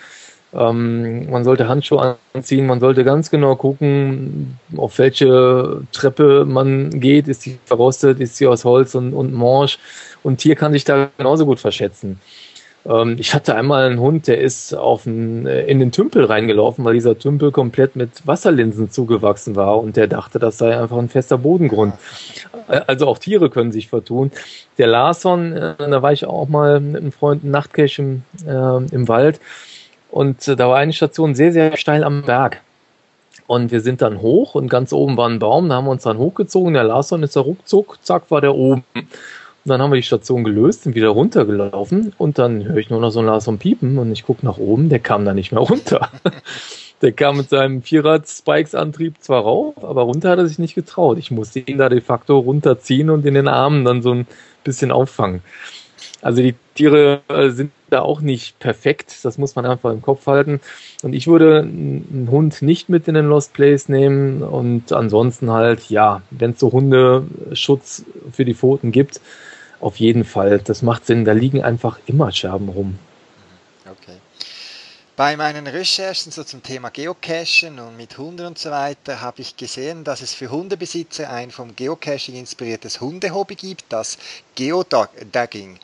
[0.54, 7.28] Ähm, man sollte Handschuhe anziehen, man sollte ganz genau gucken, auf welche Treppe man geht.
[7.28, 9.78] Ist die verrostet, ist sie aus Holz und, und Morsch?
[10.22, 12.20] Und Tier kann sich da genauso gut verschätzen.
[12.84, 16.84] Ähm, ich hatte einmal einen Hund, der ist auf ein, äh, in den Tümpel reingelaufen,
[16.84, 21.08] weil dieser Tümpel komplett mit Wasserlinsen zugewachsen war und der dachte, das sei einfach ein
[21.08, 21.94] fester Bodengrund.
[22.68, 24.32] Äh, also auch Tiere können sich vertun.
[24.78, 29.08] Der Larson, äh, da war ich auch mal mit einem Freund Nachtcache im, äh, im
[29.08, 29.40] Wald
[30.12, 32.60] und äh, da war eine Station sehr, sehr steil am Berg.
[33.46, 36.04] Und wir sind dann hoch und ganz oben war ein Baum, da haben wir uns
[36.04, 36.74] dann hochgezogen.
[36.74, 38.84] Der Larson ist da ruckzuck, zack, war der oben.
[38.94, 43.00] Und dann haben wir die Station gelöst, sind wieder runtergelaufen und dann höre ich nur
[43.00, 45.62] noch so ein Larson piepen und ich gucke nach oben, der kam da nicht mehr
[45.62, 46.10] runter.
[47.02, 51.18] der kam mit seinem Vierrad-Spikes-Antrieb zwar rauf, aber runter hat er sich nicht getraut.
[51.18, 54.26] Ich musste ihn da de facto runterziehen und in den Armen dann so ein
[54.62, 55.42] bisschen auffangen.
[56.22, 60.26] Also die Tiere äh, sind da auch nicht perfekt, das muss man einfach im Kopf
[60.26, 60.60] halten.
[61.02, 65.90] Und ich würde einen Hund nicht mit in den Lost Place nehmen und ansonsten halt,
[65.90, 69.20] ja, wenn es so Hundeschutz für die Pfoten gibt,
[69.80, 71.24] auf jeden Fall, das macht Sinn.
[71.24, 72.98] Da liegen einfach immer Scherben rum.
[75.14, 79.58] Bei meinen Recherchen so zum Thema Geocachen und mit Hunden und so weiter habe ich
[79.58, 84.16] gesehen, dass es für Hundebesitzer ein vom Geocaching inspiriertes Hundehobby gibt, das
[84.54, 85.78] Geodagging.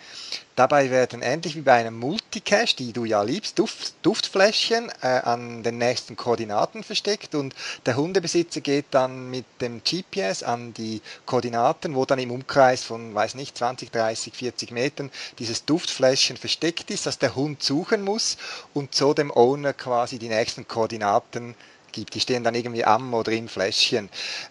[0.59, 5.63] Dabei werden ähnlich wie bei einem Multicache, die du ja liebst, Duft, Duftfläschchen äh, an
[5.63, 7.55] den nächsten Koordinaten versteckt und
[7.87, 13.15] der Hundebesitzer geht dann mit dem GPS an die Koordinaten, wo dann im Umkreis von,
[13.15, 18.37] weiß nicht, 20, 30, 40 Metern dieses Duftfläschchen versteckt ist, das der Hund suchen muss
[18.75, 21.55] und so dem Owner quasi die nächsten Koordinaten
[21.93, 22.17] gibt.
[22.17, 24.09] Die stehen dann irgendwie am oder im Fläschchen.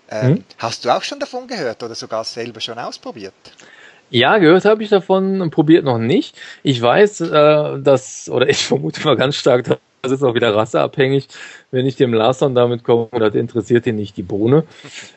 [0.09, 0.43] Ähm, mhm.
[0.57, 3.33] Hast du auch schon davon gehört oder sogar selber schon ausprobiert?
[4.09, 6.37] Ja, gehört habe ich davon, probiert noch nicht.
[6.63, 9.65] Ich weiß, äh, dass, oder ich vermute mal ganz stark,
[10.01, 11.27] das ist auch wieder rasseabhängig.
[11.71, 14.63] Wenn ich dem Larson damit komme, das interessiert ihn nicht die Bohne.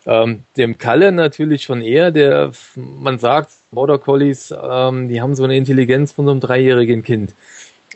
[0.07, 5.44] Ähm, dem Kalle natürlich schon eher, der, man sagt, Border Collies, ähm, die haben so
[5.44, 7.35] eine Intelligenz von so einem dreijährigen Kind.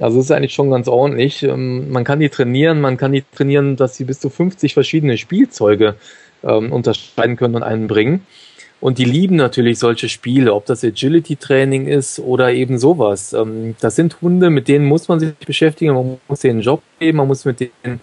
[0.00, 1.42] Also ist eigentlich schon ganz ordentlich.
[1.42, 5.18] Ähm, man kann die trainieren, man kann die trainieren, dass sie bis zu 50 verschiedene
[5.18, 5.96] Spielzeuge
[6.44, 8.26] ähm, unterscheiden können und einen bringen.
[8.85, 13.33] Und die lieben natürlich solche Spiele, ob das Agility-Training ist oder eben sowas.
[13.33, 16.83] Ähm, das sind Hunde, mit denen muss man sich beschäftigen, man muss denen einen Job
[16.99, 17.99] geben, man muss mit denen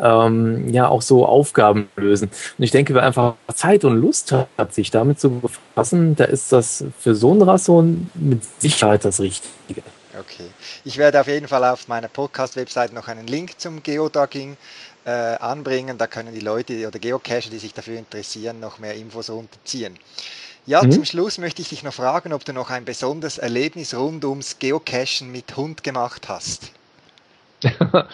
[0.00, 2.30] ähm, ja auch so Aufgaben lösen.
[2.56, 6.52] Und ich denke, wer einfach Zeit und Lust hat, sich damit zu befassen, da ist
[6.52, 9.82] das für so ein Rasson mit Sicherheit das Richtige.
[10.16, 10.46] Okay.
[10.84, 14.56] Ich werde auf jeden Fall auf meiner Podcast-Website noch einen Link zum Geodogging
[15.10, 15.98] äh, anbringen.
[15.98, 19.98] Da können die Leute oder Geocacher, die sich dafür interessieren, noch mehr Infos runterziehen.
[20.66, 20.92] Ja, mhm.
[20.92, 24.58] zum Schluss möchte ich dich noch fragen, ob du noch ein besonderes Erlebnis rund ums
[24.58, 26.72] Geocachen mit Hund gemacht hast.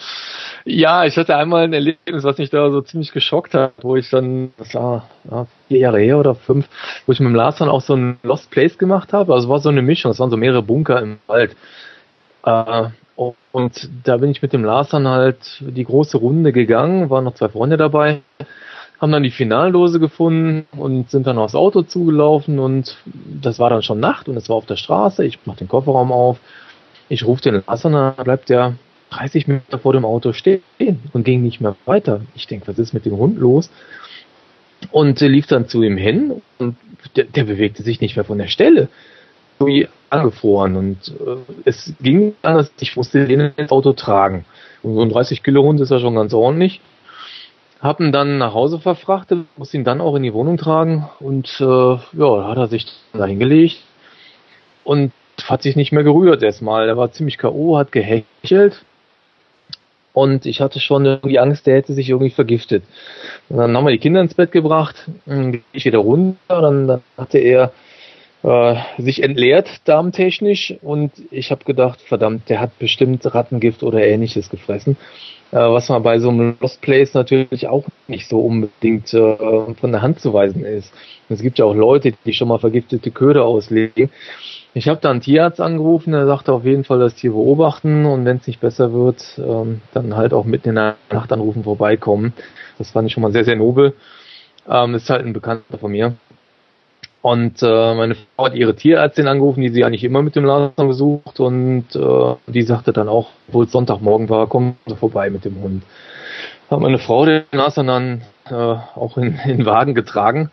[0.65, 4.09] ja, ich hatte einmal ein Erlebnis, was mich da so ziemlich geschockt hat, wo ich
[4.09, 6.67] dann, das war ja, vier Jahre her oder fünf,
[7.05, 9.33] wo ich mit dem Lars dann auch so ein Lost Place gemacht habe.
[9.33, 11.55] Also es war so eine Mischung, es waren so mehrere Bunker im Wald.
[12.43, 12.89] Äh,
[13.51, 17.33] und da bin ich mit dem Lars dann halt die große Runde gegangen, waren noch
[17.33, 18.21] zwei Freunde dabei,
[19.01, 23.81] haben dann die Finaldose gefunden und sind dann aufs Auto zugelaufen und das war dann
[23.81, 25.25] schon Nacht und es war auf der Straße.
[25.25, 26.39] Ich mach den Kofferraum auf,
[27.09, 28.75] ich rufe den Lars an, dann bleibt der
[29.11, 30.61] 30 Meter vor dem Auto stehen
[31.13, 32.21] und ging nicht mehr weiter.
[32.35, 33.71] Ich denke, was ist mit dem Hund los?
[34.91, 36.75] Und äh, lief dann zu ihm hin und
[37.15, 38.89] der, der bewegte sich nicht mehr von der Stelle.
[40.09, 42.71] Angefroren und äh, es ging anders.
[42.79, 44.45] Ich musste den ins Auto tragen.
[44.83, 46.81] Und so ein 30 Kilo Hund ist ja schon ganz ordentlich.
[47.79, 51.59] Hab ihn dann nach Hause verfrachtet, musste ihn dann auch in die Wohnung tragen und
[51.59, 53.83] äh, ja, hat er sich da hingelegt
[54.83, 55.11] und
[55.45, 56.87] hat sich nicht mehr gerührt erstmal.
[56.87, 58.83] Er war ziemlich K.O., hat gehechelt
[60.13, 62.83] und ich hatte schon irgendwie Angst, der hätte sich irgendwie vergiftet.
[63.49, 64.95] Und dann haben wir die Kinder ins Bett gebracht,
[65.27, 67.71] dann ich wieder runter, dann, dann hatte er
[68.47, 74.49] äh, sich entleert darmtechnisch und ich habe gedacht, verdammt, der hat bestimmt Rattengift oder ähnliches
[74.49, 74.95] gefressen.
[75.51, 79.91] Äh, was man bei so einem Lost Place natürlich auch nicht so unbedingt äh, von
[79.91, 80.93] der Hand zu weisen ist.
[81.27, 84.11] Es gibt ja auch Leute, die schon mal vergiftete Köder auslegen.
[84.73, 88.23] Ich habe da einen Tierarzt angerufen, der sagte auf jeden Fall das Tier beobachten und
[88.23, 92.31] wenn es nicht besser wird, ähm, dann halt auch mitten in der Nacht anrufen, vorbeikommen.
[92.77, 93.93] Das fand ich schon mal sehr, sehr nobel.
[94.69, 96.15] Ähm, ist halt ein Bekannter von mir.
[97.27, 100.87] Und äh, meine Frau hat ihre Tierärztin angerufen, die sie eigentlich immer mit dem Laden
[100.87, 105.61] besucht und äh, die sagte dann auch, obwohl es Sonntagmorgen war, komm vorbei mit dem
[105.61, 105.83] Hund.
[106.71, 110.51] Hat meine Frau den Nasan dann äh, auch in, den Wagen getragen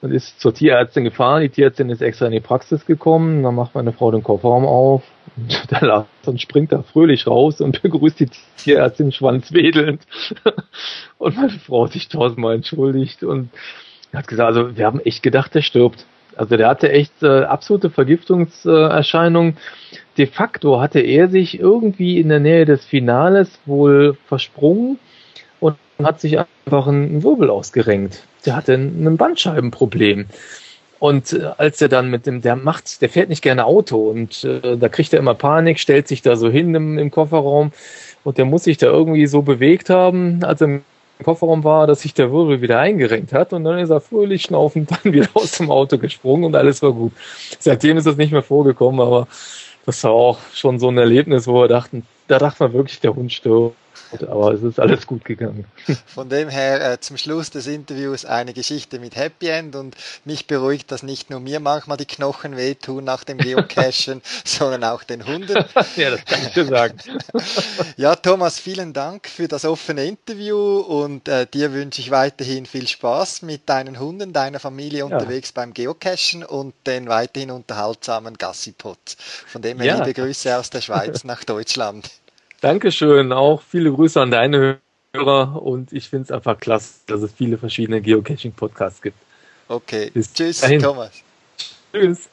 [0.00, 1.42] und ist zur Tierärztin gefahren.
[1.42, 3.44] Die Tierärztin ist extra in die Praxis gekommen.
[3.44, 5.04] Dann macht meine Frau den Kofferraum auf.
[5.36, 10.02] Und der Larson springt da fröhlich raus und begrüßt die Tierärztin schwanzwedelnd.
[11.18, 13.50] Und meine Frau sich tausendmal entschuldigt und
[14.18, 16.06] hat gesagt, also wir haben echt gedacht, der stirbt.
[16.36, 19.58] Also der hatte echt äh, absolute Vergiftungserscheinungen.
[20.16, 24.98] De facto hatte er sich irgendwie in der Nähe des Finales wohl versprungen
[25.60, 30.26] und hat sich einfach einen Wirbel ausgerenkt der hatte ein Bandscheibenproblem.
[30.98, 34.44] Und äh, als er dann mit dem, der macht, der fährt nicht gerne Auto und
[34.44, 37.72] äh, da kriegt er immer Panik, stellt sich da so hin im, im Kofferraum
[38.24, 40.80] und der muss sich da irgendwie so bewegt haben, als er
[41.22, 44.42] im Kofferraum war, dass sich der Wirbel wieder eingerenkt hat und dann ist er fröhlich
[44.42, 47.12] schnaufend dann wieder aus dem Auto gesprungen und alles war gut.
[47.60, 49.28] Seitdem ist das nicht mehr vorgekommen, aber
[49.86, 53.14] das war auch schon so ein Erlebnis, wo wir dachten, da dachte man wirklich, der
[53.14, 53.76] Hund stirbt
[54.20, 55.64] aber es ist alles gut gegangen.
[56.06, 60.46] Von dem her äh, zum Schluss des Interviews eine Geschichte mit Happy End und mich
[60.46, 65.26] beruhigt, dass nicht nur mir manchmal die Knochen wehtun nach dem Geocachen, sondern auch den
[65.26, 65.54] Hunden.
[65.96, 66.98] ja, das kann ich dir sagen.
[67.96, 72.86] ja, Thomas, vielen Dank für das offene Interview und äh, dir wünsche ich weiterhin viel
[72.86, 75.62] Spaß mit deinen Hunden, deiner Familie unterwegs ja.
[75.62, 79.16] beim Geocachen und den weiterhin unterhaltsamen Gassipots.
[79.46, 79.98] Von dem her ja.
[79.98, 82.10] liebe Grüße aus der Schweiz nach Deutschland.
[82.62, 84.78] Dankeschön, auch viele Grüße an deine
[85.12, 89.18] Hörer und ich finde es einfach klasse, dass es viele verschiedene Geocaching-Podcasts gibt.
[89.66, 90.80] Okay, Bis tschüss, dahin.
[90.80, 91.10] Thomas.
[91.92, 92.28] Tschüss.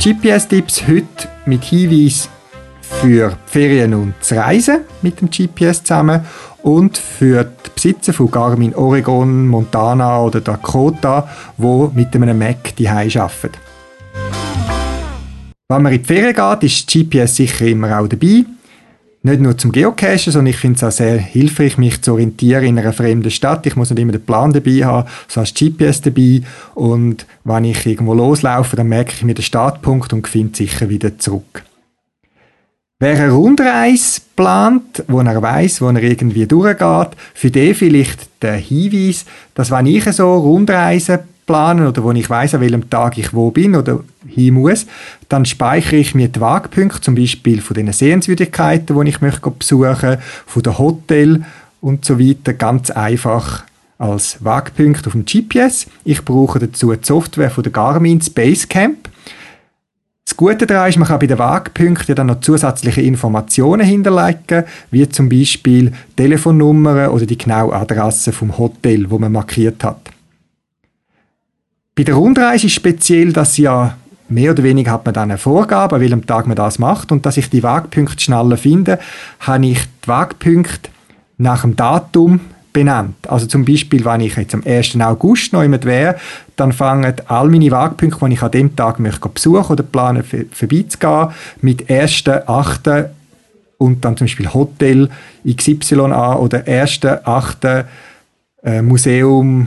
[0.00, 2.30] GPS-Tipps heute mit Hinweis
[3.00, 6.20] für Ferien und das Reisen mit dem GPS zusammen
[6.62, 12.88] und für die Besitzer von Garmin Oregon, Montana oder Dakota, wo mit einem Mac die
[12.88, 13.52] arbeiten.
[15.68, 18.44] Wenn man in die Ferien geht, ist GPS sicher immer auch dabei.
[19.22, 22.78] Nicht nur zum Geocachen, sondern ich finde es auch sehr hilfreich, mich zu orientieren in
[22.78, 23.66] einer fremden Stadt.
[23.66, 26.42] Ich muss nicht immer den Plan dabei haben, so hast GPS dabei.
[26.74, 31.18] Und wenn ich irgendwo loslaufe, dann merke ich mir den Startpunkt und finde sicher wieder
[31.18, 31.64] zurück.
[33.00, 38.56] Wer eine Rundreise plant, wo er weiß, wo er irgendwie durchgeht, für den vielleicht der
[38.56, 43.32] Hinweis, dass wenn ich so Rundreisen planen oder wo ich weiß, an welchem Tag ich
[43.32, 44.84] wo bin oder hin muss,
[45.28, 50.18] dann speichere ich mir die Wagpunkte, zum Beispiel von den Sehenswürdigkeiten, die ich möchte besuchen,
[50.46, 51.44] von den Hotel
[51.80, 53.62] und so weiter, ganz einfach
[53.98, 55.86] als Wagpunkt auf dem GPS.
[56.02, 59.08] Ich brauche dazu die Software von der Garmin Spacecamp.
[60.28, 65.08] Das Gute daran ist, man kann bei den Wagpunkten dann noch zusätzliche Informationen hinterlegen, wie
[65.08, 70.10] zum Beispiel Telefonnummern oder die genaue Adresse vom Hotel, wo man markiert hat.
[71.94, 73.96] Bei der Rundreise ist speziell, dass ja
[74.28, 77.24] mehr oder weniger hat man dann eine Vorgabe, an welchem Tag man das macht und
[77.24, 78.98] dass ich die Wagpunkte schneller finde,
[79.40, 80.90] habe ich die Wagpunkte
[81.38, 82.40] nach dem Datum
[82.78, 83.16] benannt.
[83.28, 85.00] Also zum Beispiel, wenn ich jetzt am 1.
[85.00, 86.14] August noch jemand wäre,
[86.54, 91.28] dann fangen all meine Wagpunkte, die ich an dem Tag möchte besuchen oder planen, vorbeizugehen,
[91.60, 93.06] mit 1.8.
[93.78, 95.08] und dann zum Beispiel Hotel
[95.44, 97.84] XY an oder 1.8.
[98.62, 99.66] Äh, Museum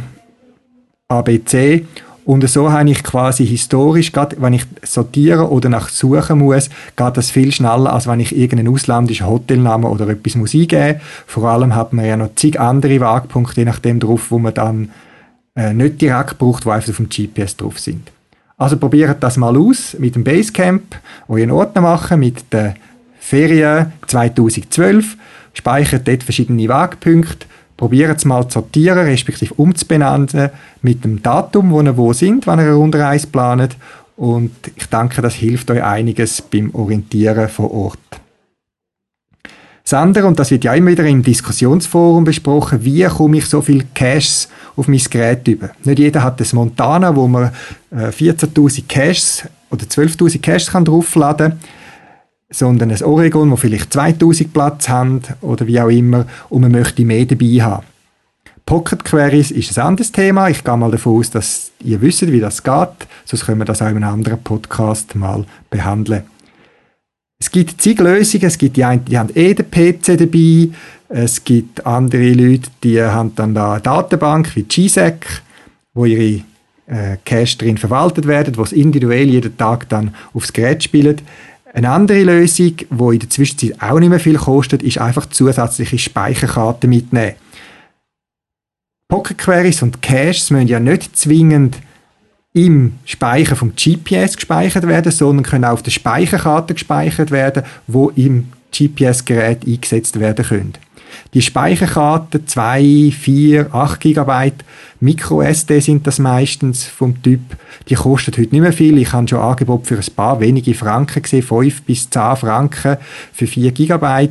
[1.10, 1.86] ABC
[2.24, 7.18] und so habe ich quasi historisch, gerade wenn ich sortieren oder nach suchen muss, geht
[7.18, 11.02] das viel schneller, als wenn ich irgendeinen ausländischen Hotelnamen oder etwas muss eingeben.
[11.26, 14.90] Vor allem hat man ja noch zig andere Wagpunkte, je nachdem drauf, wo man dann
[15.56, 18.12] äh, nicht direkt braucht, die einfach auf dem GPS drauf sind.
[18.58, 20.96] Also probiert das mal aus mit dem Basecamp,
[21.28, 22.76] euren Ordner machen, mit den
[23.20, 25.18] Ferien 2012,
[25.54, 27.48] speichert dort verschiedene Wagpunkte,
[27.82, 30.52] probiert es mal zu sortieren, respektive umzubenennen
[30.84, 33.76] mit dem Datum, wo ihr wo sind, wenn ihr eine Rundreise plant.
[34.16, 37.98] Und ich denke, das hilft euch einiges beim Orientieren vor Ort.
[39.84, 43.64] Das andere, und das wird ja immer wieder im Diskussionsforum besprochen, wie komme ich so
[43.64, 45.72] viel Caches auf mein Gerät über?
[45.84, 47.50] Nicht jeder hat das Montana, wo man
[47.92, 51.60] 14.000 äh, Caches oder 12.000 Caches kann draufladen kann
[52.52, 57.04] sondern ein Oregon, wo vielleicht 2000 Platz hat oder wie auch immer und man möchte
[57.04, 57.86] mehr dabei haben.
[58.66, 60.50] Pocket Queries ist ein anderes Thema.
[60.50, 63.08] Ich gehe mal davon aus, dass ihr wisst, wie das geht.
[63.26, 66.24] Sonst können wir das auch in einem anderen Podcast mal behandeln.
[67.40, 68.46] Es gibt zig Lösungen.
[68.46, 70.70] Es gibt die einen, die haben eh den PC dabei.
[71.10, 75.42] Es gibt andere Leute, die haben dann da eine Datenbank wie GSEC,
[75.94, 76.44] wo ihre
[76.86, 81.24] äh, Cache drin verwaltet werden, wo es individuell jeden Tag dann aufs Gerät spielt.
[81.74, 85.98] Eine andere Lösung, die in der Zwischenzeit auch nicht mehr viel kostet, ist einfach zusätzliche
[85.98, 87.36] Speicherkarten mitnehmen.
[89.08, 91.78] Pocket Queries und Caches müssen ja nicht zwingend
[92.54, 98.10] im Speicher vom GPS gespeichert werden, sondern können auch auf der Speicherkarte gespeichert werden, wo
[98.10, 100.74] im GPS-Gerät eingesetzt werden können.
[101.34, 104.52] Die Speicherkarten 2, 4, 8 GB,
[105.00, 107.42] Micro-SD sind das meistens vom Typ.
[107.90, 108.98] Die kosten heute nicht mehr viel.
[108.98, 112.98] Ich habe schon Angebot für ein paar wenige Franken gesehen, 5 bis 10 Franken
[113.34, 114.30] für 4 GB.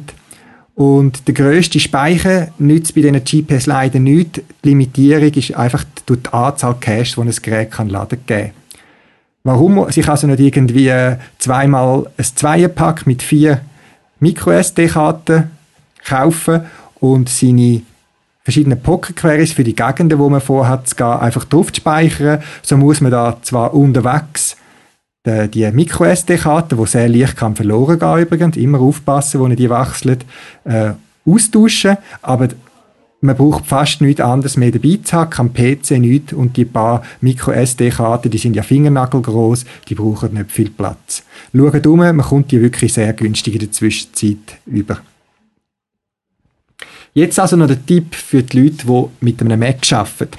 [0.75, 4.43] Und der grösste Speicher nützt bei diesen GPS leider nicht.
[4.65, 8.53] Die Limitierung ist einfach durch die Anzahl Cache, die ein Gerät kann laden kann.
[9.43, 10.93] Warum sich also nicht irgendwie
[11.39, 13.63] zweimal ein Zweierpack mit vier
[14.21, 15.51] Micro-SD-Karten
[16.05, 16.63] kaufen
[17.01, 17.83] und seine
[18.43, 22.43] verschiedenen Pocket-Queries für die Gegenden, wo man vorhat zu gehen, einfach drauf zu speichern.
[22.63, 24.57] So muss man da zwar unterwegs
[25.27, 29.71] die, die Micro-SD-Karte, die sehr leicht kann verloren gehen übrigens, immer aufpassen, wo man die
[29.71, 30.25] wechselt,
[30.65, 30.93] äh,
[31.27, 32.49] austauschen, aber
[33.21, 37.03] man braucht fast nichts anderes mehr dabei zu haben, am PC nichts und die paar
[37.21, 41.23] Micro-SD-Karten, die sind ja fingernagelgroß, die brauchen nicht viel Platz.
[41.55, 45.03] Schaut um, man kommt die wirklich sehr günstig in der Zwischenzeit über.
[47.13, 50.39] Jetzt also noch der Tipp für die Leute, die mit einem Mac arbeiten.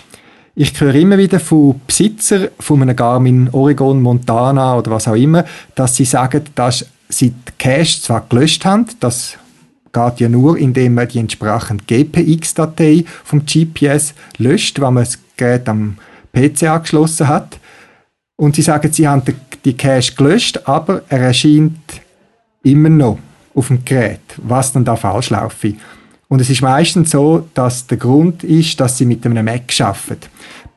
[0.55, 5.45] Ich höre immer wieder von Besitzern von einem Garmin Oregon, Montana oder was auch immer,
[5.75, 9.37] dass sie sagen, dass sie die Cache zwar gelöscht haben, das
[9.93, 15.67] geht ja nur, indem man die entsprechende GPX-Datei vom GPS löscht, wenn man das Gerät
[15.67, 15.97] am
[16.33, 17.59] PC angeschlossen hat.
[18.37, 19.23] Und sie sagen, sie haben
[19.65, 21.79] die Cache gelöscht, aber er erscheint
[22.63, 23.19] immer noch
[23.53, 25.73] auf dem Gerät, was dann da falsch laufe.
[26.31, 30.29] Und es ist meistens so, dass der Grund ist, dass sie mit einem Mac arbeiten.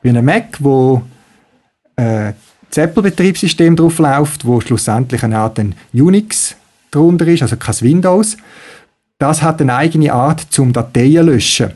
[0.03, 1.01] Bei einem Mac, wo
[1.95, 2.33] äh,
[2.69, 6.57] das Apple-Betriebssystem drauf läuft, wo schlussendlich eine Art ein Unix
[6.91, 8.37] drunter ist, also kein Windows,
[9.19, 11.71] das hat eine eigene Art zum Dateien löschen.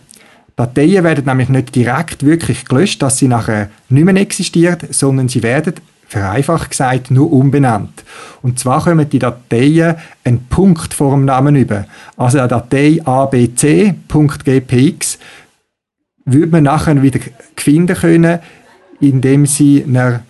[0.57, 5.45] Dateien werden nämlich nicht direkt wirklich gelöscht, dass sie nachher nicht mehr existieren, sondern sie
[5.45, 5.75] werden
[6.09, 8.03] vereinfacht gesagt, nur umbenannt.
[8.43, 11.85] Und zwar kommen die Dateien einen Punkt vor dem Namen über.
[12.17, 13.59] Also eine Datei abc.gpx
[16.25, 17.21] würde man nachher wieder
[17.57, 18.39] finden können,
[19.01, 20.21] indem sie nach,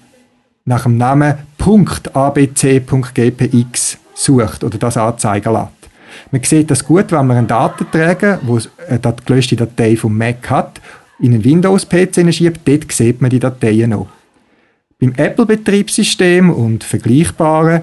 [0.82, 1.34] dem Namen
[2.12, 2.78] .abc.gpx
[4.14, 5.68] sucht oder das anzeigen lässt.
[6.30, 8.40] Man sieht das gut, wenn man einen Datenträger,
[8.88, 10.80] äh, die gelöschte Datei vom Mac hat,
[11.20, 14.08] in einen Windows-PC schiebt, dort sieht man die Dateien noch.
[15.00, 17.82] Beim Apple-Betriebssystem und vergleichbaren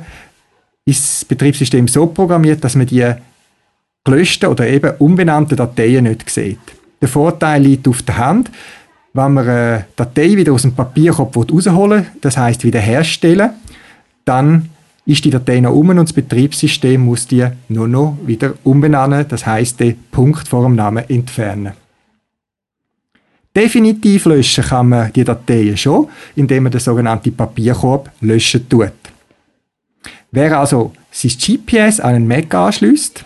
[0.86, 3.09] ist das Betriebssystem so programmiert, dass man die
[4.03, 6.59] gelöschten oder eben unbenannten Dateien nicht sieht.
[7.01, 8.51] Der Vorteil liegt auf der Hand,
[9.13, 12.82] wenn man eine Datei wieder aus dem Papierkorb rausholen will, das heißt wieder
[14.26, 14.70] dann
[15.05, 19.45] ist die Datei noch um und das Betriebssystem muss die nur noch wieder umbenennen, das
[19.45, 21.74] heißt den Punkt vor dem Namen entfernen.
[23.55, 28.91] Definitiv löschen kann man die Dateien schon, indem man den sogenannten Papierkorb löschen tut.
[30.31, 33.23] Wer also sein GPS an einen Mac anschließt,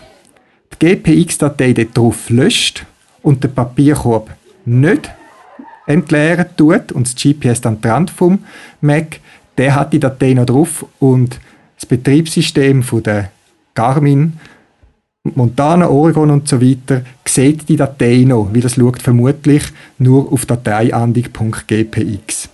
[0.72, 2.86] die GPX-Datei darauf löscht
[3.22, 4.30] und den Papierkorb
[4.64, 5.10] nicht
[5.86, 8.44] entleeren tut und das GPS dann trennt vom
[8.80, 9.18] Mac,
[9.58, 11.40] der hat die Datei noch drauf und
[11.74, 13.32] das Betriebssystem von der
[13.74, 14.34] Garmin,
[15.36, 19.62] Montana, Oregon und so weiter sieht die Datei noch, weil das schaut vermutlich
[19.98, 22.48] nur auf dateiandig.gpx.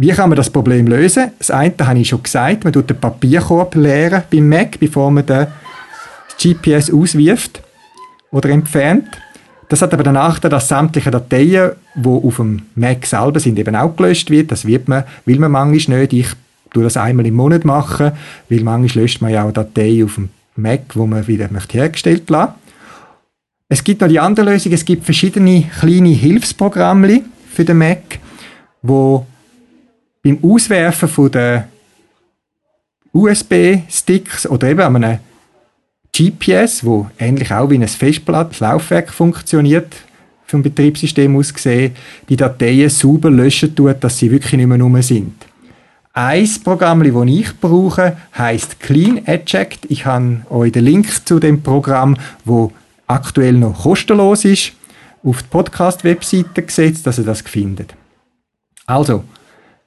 [0.00, 1.32] Wie kann man das Problem lösen?
[1.38, 5.26] Das eine habe ich schon gesagt, man tut den Papierkorb leeren beim Mac, bevor man
[5.26, 5.48] den
[6.40, 7.62] GPS auswirft
[8.30, 9.08] oder entfernt.
[9.68, 13.74] Das hat aber den Nachteil, dass sämtliche Dateien, die auf dem Mac selber sind, eben
[13.74, 14.52] auch gelöscht wird.
[14.52, 16.12] Das wird man, will man manchmal nicht.
[16.12, 16.28] Ich
[16.72, 18.12] tue das einmal im Monat machen,
[18.48, 20.28] weil manchmal löscht man ja auch Dateien auf dem
[20.58, 22.54] Mac, wo man wieder hergestellt lassen.
[23.68, 24.72] Es gibt noch die andere Lösung.
[24.72, 28.18] Es gibt verschiedene kleine Hilfsprogramme für den Mac,
[28.82, 29.26] wo
[30.22, 31.64] beim Auswerfen von den
[33.12, 35.18] USB-Sticks oder eben einem
[36.16, 39.94] GPS, wo ähnlich auch wie ein Festplattenlaufwerk funktioniert,
[40.46, 41.94] vom Betriebssystem aus gesehen,
[42.28, 45.47] die Dateien sauber löschen tut, dass sie wirklich nicht mehr rum sind.
[46.12, 49.86] Ein Programm, das ich brauche, heißt Clean Eject.
[49.88, 52.72] Ich habe euch den Link zu dem Programm, wo
[53.06, 54.72] aktuell noch kostenlos ist,
[55.22, 57.94] auf die Podcast-Webseite gesetzt, dass ihr das findet.
[58.86, 59.24] Also,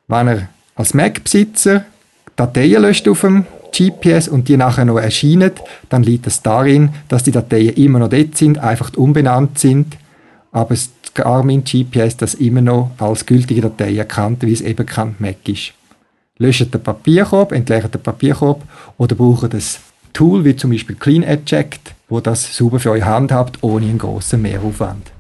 [0.08, 1.86] wenn ihr als Mac-Besitzer
[2.36, 5.52] Dateien löscht auf dem GPS und die nachher noch erscheinen,
[5.90, 9.98] dann liegt es darin, dass die Dateien immer noch dort sind, einfach umbenannt sind,
[10.52, 15.16] aber das Garmin GPS das immer noch als gültige Datei erkannt, wie es eben kein
[15.20, 15.74] Mac ist.
[16.42, 18.64] Löscht den Papierkorb, entleert den Papierkorb
[18.98, 19.62] oder braucht ein
[20.12, 24.42] Tool wie zum Beispiel Clean Eject, wo das sauber für euch handhabt, ohne einen grossen
[24.42, 25.12] Mehraufwand.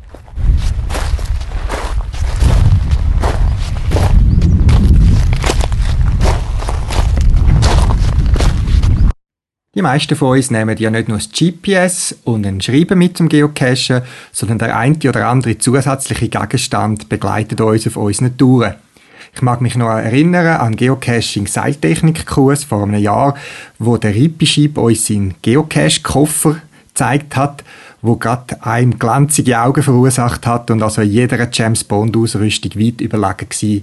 [9.75, 13.29] Die meisten von uns nehmen ja nicht nur das GPS und ein Schreiben mit zum
[13.29, 14.01] Geocachen,
[14.31, 18.73] sondern der eine oder andere zusätzliche Gegenstand begleitet uns auf unseren Touren.
[19.33, 23.35] Ich mag mich noch erinnern an Geocaching Seiltechnik-Kurs vor einem Jahr,
[23.79, 27.63] wo der Rippischib uns seinen Geocache-Koffer gezeigt hat,
[28.01, 33.77] wo gerade einem glanzige Augen verursacht hat und also jeder James Bond-Ausrüstung weit überlegen war.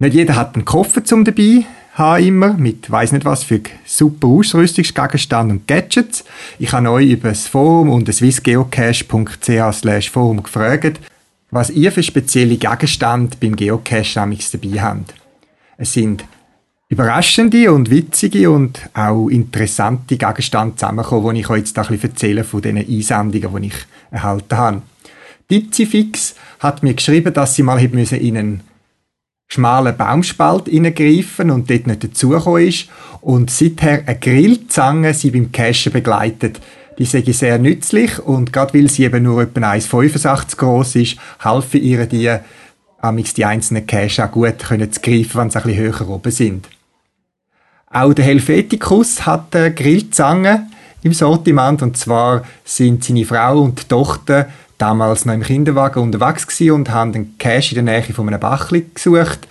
[0.00, 4.26] Nicht jeder hat einen Koffer zum dabei, habe immer mit weiß nicht was für super
[4.26, 6.24] Ausrüstungsgegenständen und Gadgets.
[6.58, 10.98] Ich habe euch über das Forum und swissgeocache.ch Forum gefragt,
[11.54, 14.20] was ihr für spezielle Gegenstände beim Geocache
[14.52, 15.14] dabei habt.
[15.76, 16.24] Es sind
[16.88, 22.42] überraschende und witzige und auch interessante Gegenstände zusammengekommen, die ich euch jetzt ein bisschen erzähle
[22.42, 24.82] von diesen Einsendungen, die ich erhalten habe.
[25.48, 28.60] Dizifix hat mir geschrieben, dass sie mal in einen
[29.46, 32.88] schmalen Baumspalt hineingreifen und dort nicht dazugekommen ist
[33.20, 36.60] und seither eine Grillzange sie beim Cashen begleitet.
[36.98, 41.82] Die sei sehr nützlich und gerade weil sie eben nur etwa 1,85 groß ist, helfen
[41.82, 42.36] ihr die,
[43.00, 46.30] amix die einzelnen Cache auch gut können zu greifen, wenn sie ein bisschen höher oben
[46.30, 46.68] sind.
[47.90, 50.66] Auch der Helveticus hat eine Grillzange
[51.02, 56.72] im Sortiment und zwar sind seine Frau und Tochter damals noch im Kinderwagen unterwegs gewesen
[56.72, 59.46] und haben den Cache in der Nähe von einem Bachli gesucht.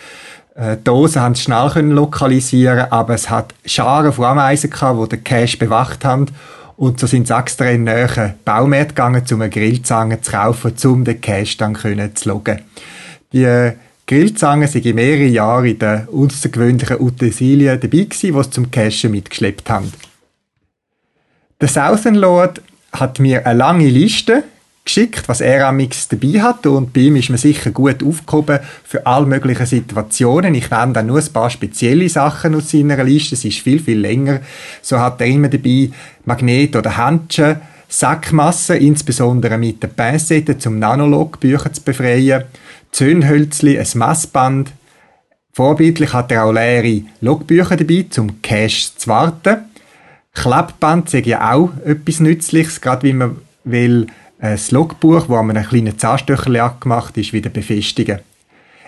[0.55, 4.99] Äh, die Dosen haben sie schnell können lokalisieren, aber es hat Scharen von Ameisen gehabt,
[5.03, 6.27] die den Cache bewacht haben.
[6.75, 11.03] Und so sind sie extra in den Baumärkte gegangen, um eine Grillzange zu kaufen, um
[11.03, 11.75] den Cache dann
[12.15, 12.61] zu loggen.
[13.31, 13.73] Die äh,
[14.07, 19.11] Grillzange sind in mehreren Jahren in den außergewöhnlichen Utensilien dabei gewesen, die sie zum Cachen
[19.11, 19.93] mitgeschleppt haben.
[21.61, 22.61] Der Southern Lord
[22.91, 24.43] hat mir eine lange Liste
[24.85, 29.05] geschickt, was er amix dabei hat und bei ihm ist man sicher gut aufgehoben für
[29.05, 30.55] all möglichen Situationen.
[30.55, 33.99] Ich nenne dann nur ein paar spezielle Sachen aus seiner Liste, es ist viel, viel
[33.99, 34.41] länger.
[34.81, 35.89] So hat er immer dabei
[36.25, 42.43] Magnet oder Handschuhe, Sackmasse, insbesondere mit der Pincette zum Nanologbücher zu befreien,
[42.91, 44.71] Zündhölzli, ein Messband.
[45.53, 49.57] Vorbildlich hat er auch leere Logbücher dabei, zum Cash zu warten.
[50.33, 54.07] Klappband sage ja auch etwas Nützliches, gerade wie man will,
[54.43, 58.19] ein Logbuch, wo an einem kleinen Zahnstöcherchen angemacht ist, wieder befestigen.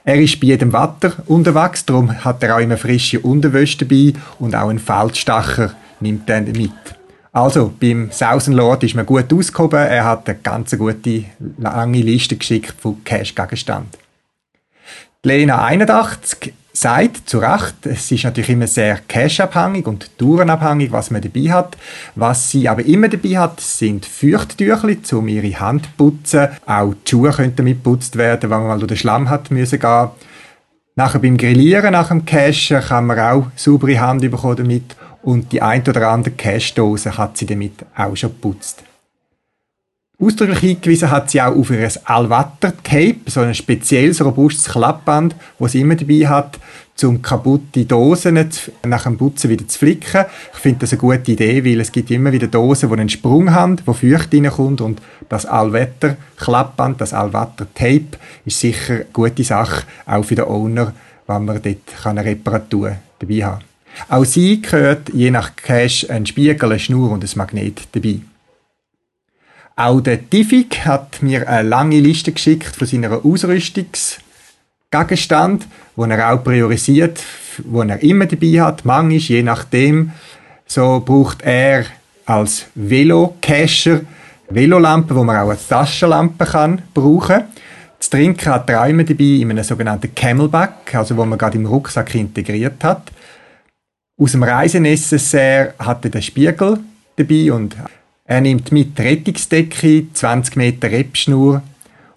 [0.04, 4.54] Er ist bei jedem Wetter unterwegs, darum hat er auch immer frische Unterwäsche dabei und
[4.54, 6.72] auch einen Feldstacher nimmt er mit.
[7.32, 9.80] Also, beim Sausenlord ist man gut ausgehoben.
[9.80, 11.26] Er hat eine ganz gute,
[11.58, 13.90] lange Liste geschickt von Cash-Gegenständen.
[15.24, 21.22] Lena 81 sagt zu Recht, es ist natürlich immer sehr cash-abhängig und tourenabhängig, was man
[21.22, 21.78] dabei hat.
[22.16, 26.50] Was sie aber immer dabei hat, sind Feuchttücher, um ihre Hand zu putzen.
[26.66, 30.10] Auch die Schuhe könnten mitputzt werden, wenn man mal durch den Schlamm hat müssen gehen.
[30.96, 35.62] Nachher beim Grillieren, nach dem Cashen, kann man auch saubere Hand bekommen damit und die
[35.62, 38.84] ein oder andere Cashdose hat sie damit auch schon geputzt.
[40.18, 45.82] Ausdrücklich hingewiesen hat sie auch auf ihr Allwetter-Tape, so ein spezielles, robustes Klappband, das sie
[45.82, 46.58] immer dabei hat,
[47.04, 48.50] um kaputte Dosen
[48.86, 50.26] nach dem Putzen wieder zu flicken.
[50.54, 53.54] Ich finde das eine gute Idee, weil es gibt immer wieder Dosen, die einen Sprung
[53.54, 60.24] haben, wo Feucht reinkommt und das Allwetter-Klappband, das Allwetter-Tape ist sicher eine gute Sache, auch
[60.24, 60.94] für den Owner,
[61.28, 63.64] wenn man dort eine Reparatur dabei haben.
[64.08, 68.22] Auch sie gehört je nach Cache ein Spiegel, eine Schnur und ein Magnet dabei.
[69.78, 75.68] Auch der Tifik hat mir eine lange Liste geschickt von seiner Ausrüstungsgegenstand,
[75.98, 77.22] wo er auch priorisiert,
[77.66, 80.14] wo er immer dabei hat, manchmal, je nachdem.
[80.66, 81.84] So braucht er
[82.26, 84.00] als Velo-Cacher
[84.50, 87.46] Velolampen, wo man auch als Taschenlampe kann brauchen.
[87.98, 91.58] Das Trinken hat er auch immer dabei in einem sogenannten Camelback, also wo man gerade
[91.58, 93.12] im Rucksack integriert hat.
[94.22, 96.80] Aus dem Reisenecessaire hat er den Spiegel
[97.16, 97.76] dabei und
[98.26, 101.62] er nimmt mit Rettungsdecke, 20 Meter Rebschnur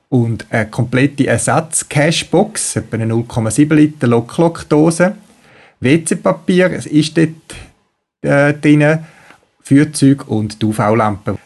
[0.09, 5.15] und eine komplette Ersatz-Cashbox, etwa eine 0,7 Liter Locklock-Dose.
[5.81, 7.29] WC-Papier ist dort
[8.23, 9.01] äh, drin,
[9.61, 11.39] Feuerzeug und die UV-Lampe.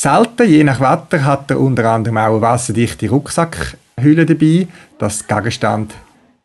[0.00, 4.68] Selten, je nach Wetter, hat er unter anderem auch eine wasserdichte Rucksackhülle dabei,
[4.98, 5.94] dass der Gegenstand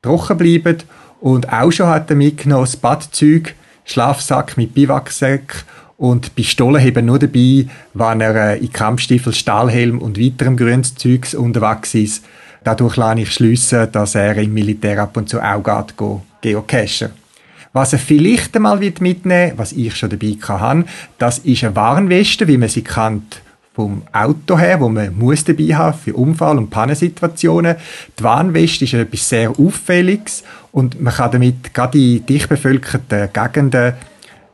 [0.01, 0.85] trocken bleibt.
[1.19, 3.53] Und auch schon hat er mitgenommen das Badzeug,
[3.85, 5.65] Schlafsack mit Biwaksack
[5.97, 11.93] und Pistolen haben nur dabei, wenn er äh, in Kampfstiefel, Stahlhelm und weiterem Grünzeugs unterwegs
[11.93, 12.25] ist.
[12.63, 15.95] Dadurch lasse ich schliessen, dass er im Militär ab und zu auch geht,
[16.41, 17.09] geocachen.
[17.73, 20.85] Was er vielleicht einmal mitnehmen wird, was ich schon dabei hatte,
[21.17, 23.41] das ist eine Warnweste, wie man sie kennt
[23.73, 27.75] vom Auto her, wo man muss dabei haben für Unfall- und Pannensituationen.
[28.19, 33.93] Die Warnweste ist etwas sehr Auffälliges und man kann damit gerade in dicht bevölkerten Gegenden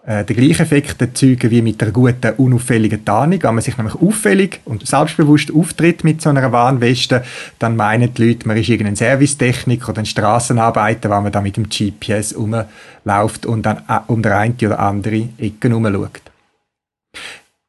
[0.10, 3.44] äh, den gleichen Effekt erzeugen wie mit einer guten, unauffälligen Tarnung.
[3.44, 7.24] Wenn man sich nämlich auffällig und selbstbewusst auftritt mit so einer Warnweste,
[7.60, 11.58] dann meinen die Leute, man ist irgendein Servicetechniker oder ein Strassenarbeiter, wenn man da mit
[11.58, 16.22] dem GPS rumläuft und dann äh, um der eine oder andere Ecke herumschaut.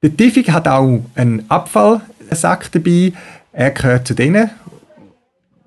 [0.03, 3.13] Der Tifik hat auch einen Abfallsack dabei.
[3.53, 4.49] Er gehört zu denen,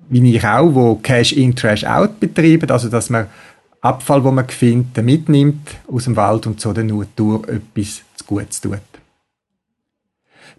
[0.08, 3.28] wie ich auch, wo Cash in, Trash out betreiben, also dass man
[3.84, 8.78] Abfall, wo man findet, mitnimmt aus dem Wald und so der Natur etwas Gutes tut.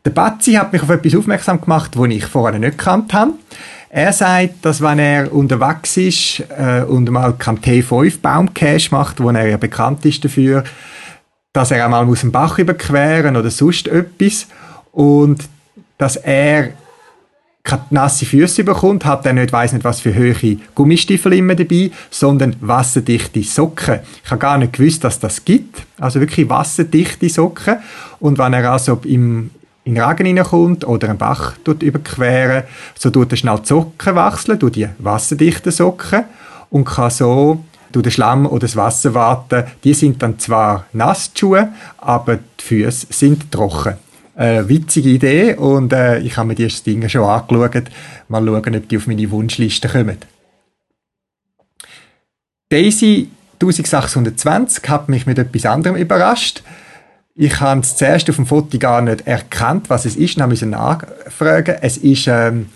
[0.05, 3.33] Der Batzi hat mich auf etwas aufmerksam gemacht, das ich vorher nicht gekannt habe.
[3.89, 9.29] Er sagt, dass wenn er unterwegs ist äh, und mal keinen T5 Baumcache macht, wo
[9.29, 10.63] er ja bekannt ist dafür,
[11.53, 14.47] dass er einmal muss den Bach überqueren oder sonst etwas
[14.91, 15.47] und
[15.97, 16.73] dass er
[17.89, 22.55] nasse Füße bekommt, hat er nicht, weiss nicht, was für hohe Gummistiefel immer dabei, sondern
[22.61, 23.99] wasserdichte Socken.
[24.23, 25.83] Ich habe gar nicht gewusst, dass das gibt.
[25.99, 27.77] Also wirklich wasserdichte Socken.
[28.19, 29.51] Und wenn er also im,
[29.83, 32.63] in den Regen hineinkommt oder einen Bach überqueren,
[32.97, 36.25] so tut er schnell die Socken wechseln, durch die wasserdichten Socken
[36.69, 39.63] und kann so durch den Schlamm oder das Wasser warten.
[39.83, 43.95] Die sind dann zwar nass, die Schuhe, aber die Füße sind trocken
[44.35, 47.89] äh, witzige Idee und äh, ich habe mir die Dinge schon angeschaut.
[48.27, 50.17] Mal schauen, ob die auf meine Wunschliste kommen.
[52.69, 53.29] Daisy
[53.61, 56.63] 1620 hat mich mit etwas anderem überrascht.
[57.35, 61.75] Ich habe es zuerst auf dem Foto gar nicht erkannt, was es ist, musste nachfragen.
[61.81, 62.69] Es ist ähm,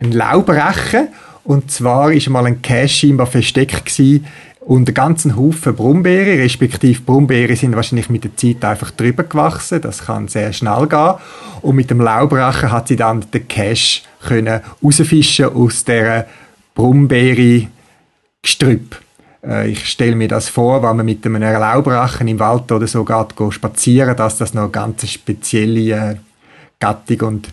[0.00, 1.08] ein Laubrechen
[1.44, 4.26] und zwar ist mal ein Cache scheinbar versteckt gewesen
[4.64, 9.80] und einen ganzen Haufen Brombeeren, respektive Brombeeren sind wahrscheinlich mit der Zeit einfach drüber gewachsen.
[9.80, 11.14] Das kann sehr schnell gehen.
[11.62, 16.28] Und mit dem Laubrachen hat sie dann den Cash können rausfischen aus der
[16.74, 17.68] Brombeere
[18.40, 19.00] Gestrüpp.
[19.44, 23.04] Äh, ich stelle mir das vor, wenn man mit einem Laubrachen im Wald oder so
[23.04, 26.16] geht, geht spazieren, dass das noch eine ganz spezielle äh,
[26.78, 27.48] Gattung und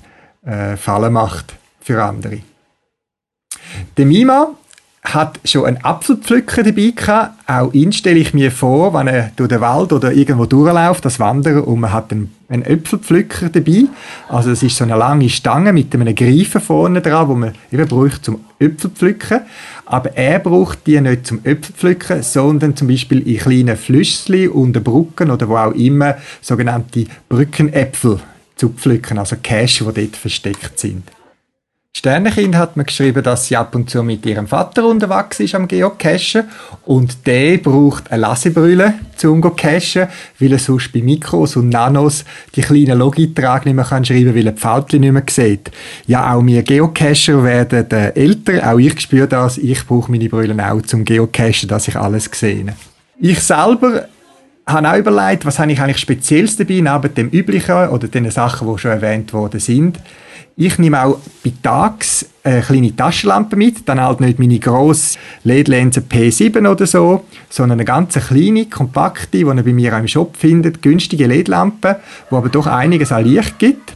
[0.46, 2.40] äh, Falle macht für andere.
[3.98, 4.50] Der Mima
[5.02, 7.34] hat schon einen Apfelpflücker dabei gehabt.
[7.48, 11.20] Auch ihn stelle ich mir vor, wenn er durch den Wald oder irgendwo durchläuft, das
[11.20, 13.86] Wandern, und man hat einen, Äpfelpflücker dabei.
[14.28, 17.88] Also es ist so eine lange Stange mit einem Greifen vorne dran, wo man eben
[17.88, 19.42] braucht zum Äpfelpflücken.
[19.86, 25.32] Aber er braucht die nicht zum Äpfelpflücken, sondern zum Beispiel in kleinen Flüsschen unter Brücken
[25.32, 28.20] oder wo auch immer sogenannte Brückenäpfel
[28.56, 31.04] zu pflücken, also Cash, die dort versteckt sind.
[31.98, 35.68] Sternenkind hat mir geschrieben, dass sie ab und zu mit ihrem Vater unterwegs ist am
[35.68, 36.44] Geocachen
[36.86, 40.08] und der braucht eine Lasebrille zum Geocachen,
[40.40, 42.24] weil er sonst bei Mikros und Nanos
[42.56, 45.72] die kleinen Logiträge nicht mehr kann schreiben weil er die Pfältchen nicht mehr sieht.
[46.06, 50.72] Ja, auch wir Geocacher werden äh, älter, auch ich spüre das, ich brauche meine Brille
[50.72, 52.76] auch zum Geocachen, dass ich alles sehe.
[53.20, 54.06] Ich selber
[54.72, 58.72] habe auch überlegt, was habe ich eigentlich Spezielles dabei, neben dem Üblichen oder den Sachen,
[58.72, 60.00] die schon erwähnt worden sind.
[60.62, 66.02] Ich nehme auch bei Tags eine kleine Taschenlampe mit, dann halt nicht meine grosse LED-Linse
[66.02, 70.36] P7 oder so, sondern eine ganz kleine, kompakte, die ihr bei mir auch im Shop
[70.36, 72.00] findet, günstige LED-Lampe,
[72.30, 73.94] die aber doch einiges an Licht gibt.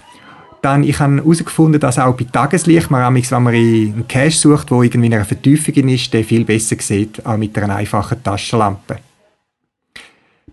[0.62, 4.82] Dann, ich habe herausgefunden, dass auch bei Tageslicht man, wenn man einen Cache sucht, wo
[4.82, 9.00] irgendwie in einer Vertiefung ist, der viel besser sieht, auch mit einer einfachen Taschenlampe.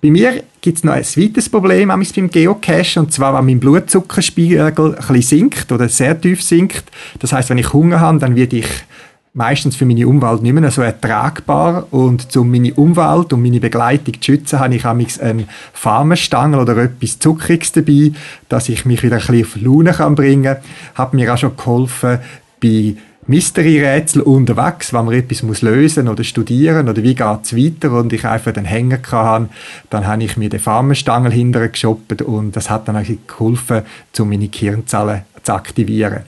[0.03, 4.73] Bei mir gibt es noch ein zweites Problem beim Geocache, und zwar, wenn mein Blutzuckerspiegel
[5.09, 6.85] ein sinkt oder sehr tief sinkt.
[7.19, 8.69] Das heißt, wenn ich Hunger habe, dann werde ich
[9.33, 14.15] meistens für meine Umwelt nicht mehr so ertragbar und um meine Umwelt und meine Begleitung
[14.15, 18.13] zu schützen, habe ich amigs einen Farmenstangel oder etwas Zuckriges dabei,
[18.49, 20.57] dass ich mich wieder ein bisschen auf Laune bringen kann.
[20.95, 22.19] Hat mir auch schon geholfen
[22.61, 22.97] bei
[23.31, 28.13] Mystery-Rätsel unterwegs, wenn man etwas muss lösen oder studieren oder wie geht es weiter und
[28.13, 29.49] ich einfach den Hänger hatte,
[29.89, 33.83] dann habe ich mir den Farmenstangel hinterher geshoppt und das hat dann auch geholfen,
[34.19, 36.25] um meine Kirnzellen zu aktivieren.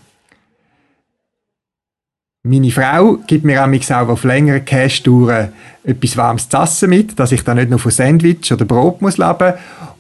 [2.44, 5.48] Meine Frau gibt mir auch auf längeren Cash-Touren
[5.82, 9.18] etwas warmes zu essen mit, dass ich dann nicht nur von Sandwich oder Brot muss
[9.18, 9.54] leben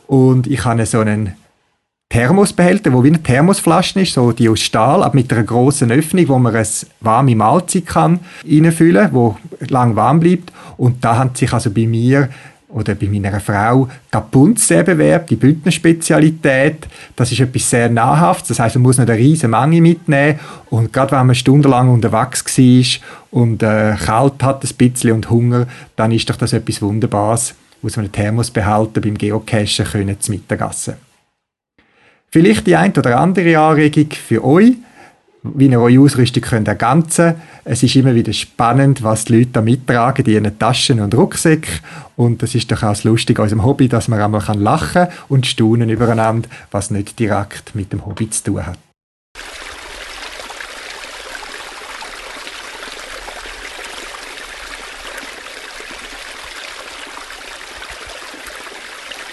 [0.06, 1.34] und ich habe so einen
[2.12, 6.28] Thermosbehälter, wo wie eine Thermosflasche ist, so die aus Stahl, aber mit einer großen Öffnung,
[6.28, 6.66] wo man eine
[7.00, 10.52] warme Mahlzeit kann reinfüllen, wo lang warm bleibt.
[10.76, 12.28] Und da hat sich also bei mir
[12.68, 16.86] oder bei meiner Frau Kapunz sehr bewährt, die Bündnerspezialität.
[17.16, 20.38] Das ist etwas sehr Nahrhaftes, das heißt, man muss nicht eine riesige Menge mitnehmen.
[20.68, 25.66] Und gerade wenn man stundenlang unterwegs war und äh, kalt hat ein bisschen und Hunger,
[25.96, 31.11] dann ist doch das etwas Wunderbares, aus einem Thermosbehälter beim Geocachen können zu Mittagessen.
[32.32, 34.72] Vielleicht die ein oder andere Anregung für euch,
[35.42, 37.36] wie ihr eure Ausrüstung könnt ergänzen könnt.
[37.66, 41.80] Es ist immer wieder spannend, was die Leute da mittragen in ihren Taschen und Rucksäcken.
[42.16, 45.46] Und das ist doch auch das Lustige an unserem Hobby, dass man einmal lachen und
[45.46, 48.78] staunen übereinander, was nicht direkt mit dem Hobby zu tun hat.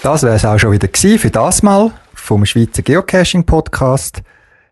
[0.03, 1.93] Das wäre es auch schon wieder für das Mal
[2.29, 4.21] vom Schweizer Geocaching Podcast.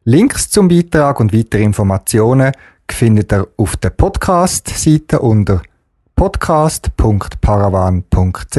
[0.03, 2.51] Links zum Beitrag und weitere Informationen
[2.88, 5.64] findet ihr auf der Podcast-Seite unter
[6.16, 8.58] podcast.paravan.ch.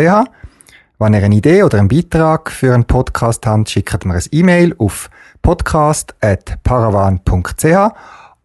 [0.99, 4.75] Wenn ihr eine Idee oder einen Beitrag für einen Podcast habt, schickt mir ein E-Mail
[4.79, 5.11] auf
[5.43, 7.95] podcast.paravan.ch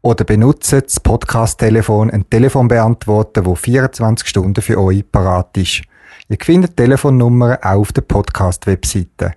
[0.03, 5.81] oder benutzt das Podcast-Telefon, ein Telefonbeantworter, das 24 Stunden für euch parat ist.
[6.29, 9.33] Ihr findet Telefonnummern auch auf der Podcast-Webseite.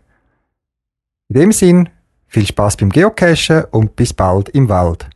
[1.28, 1.88] In dem Sinn,
[2.28, 5.08] viel Spaß beim Geocachen und bis bald im Wald.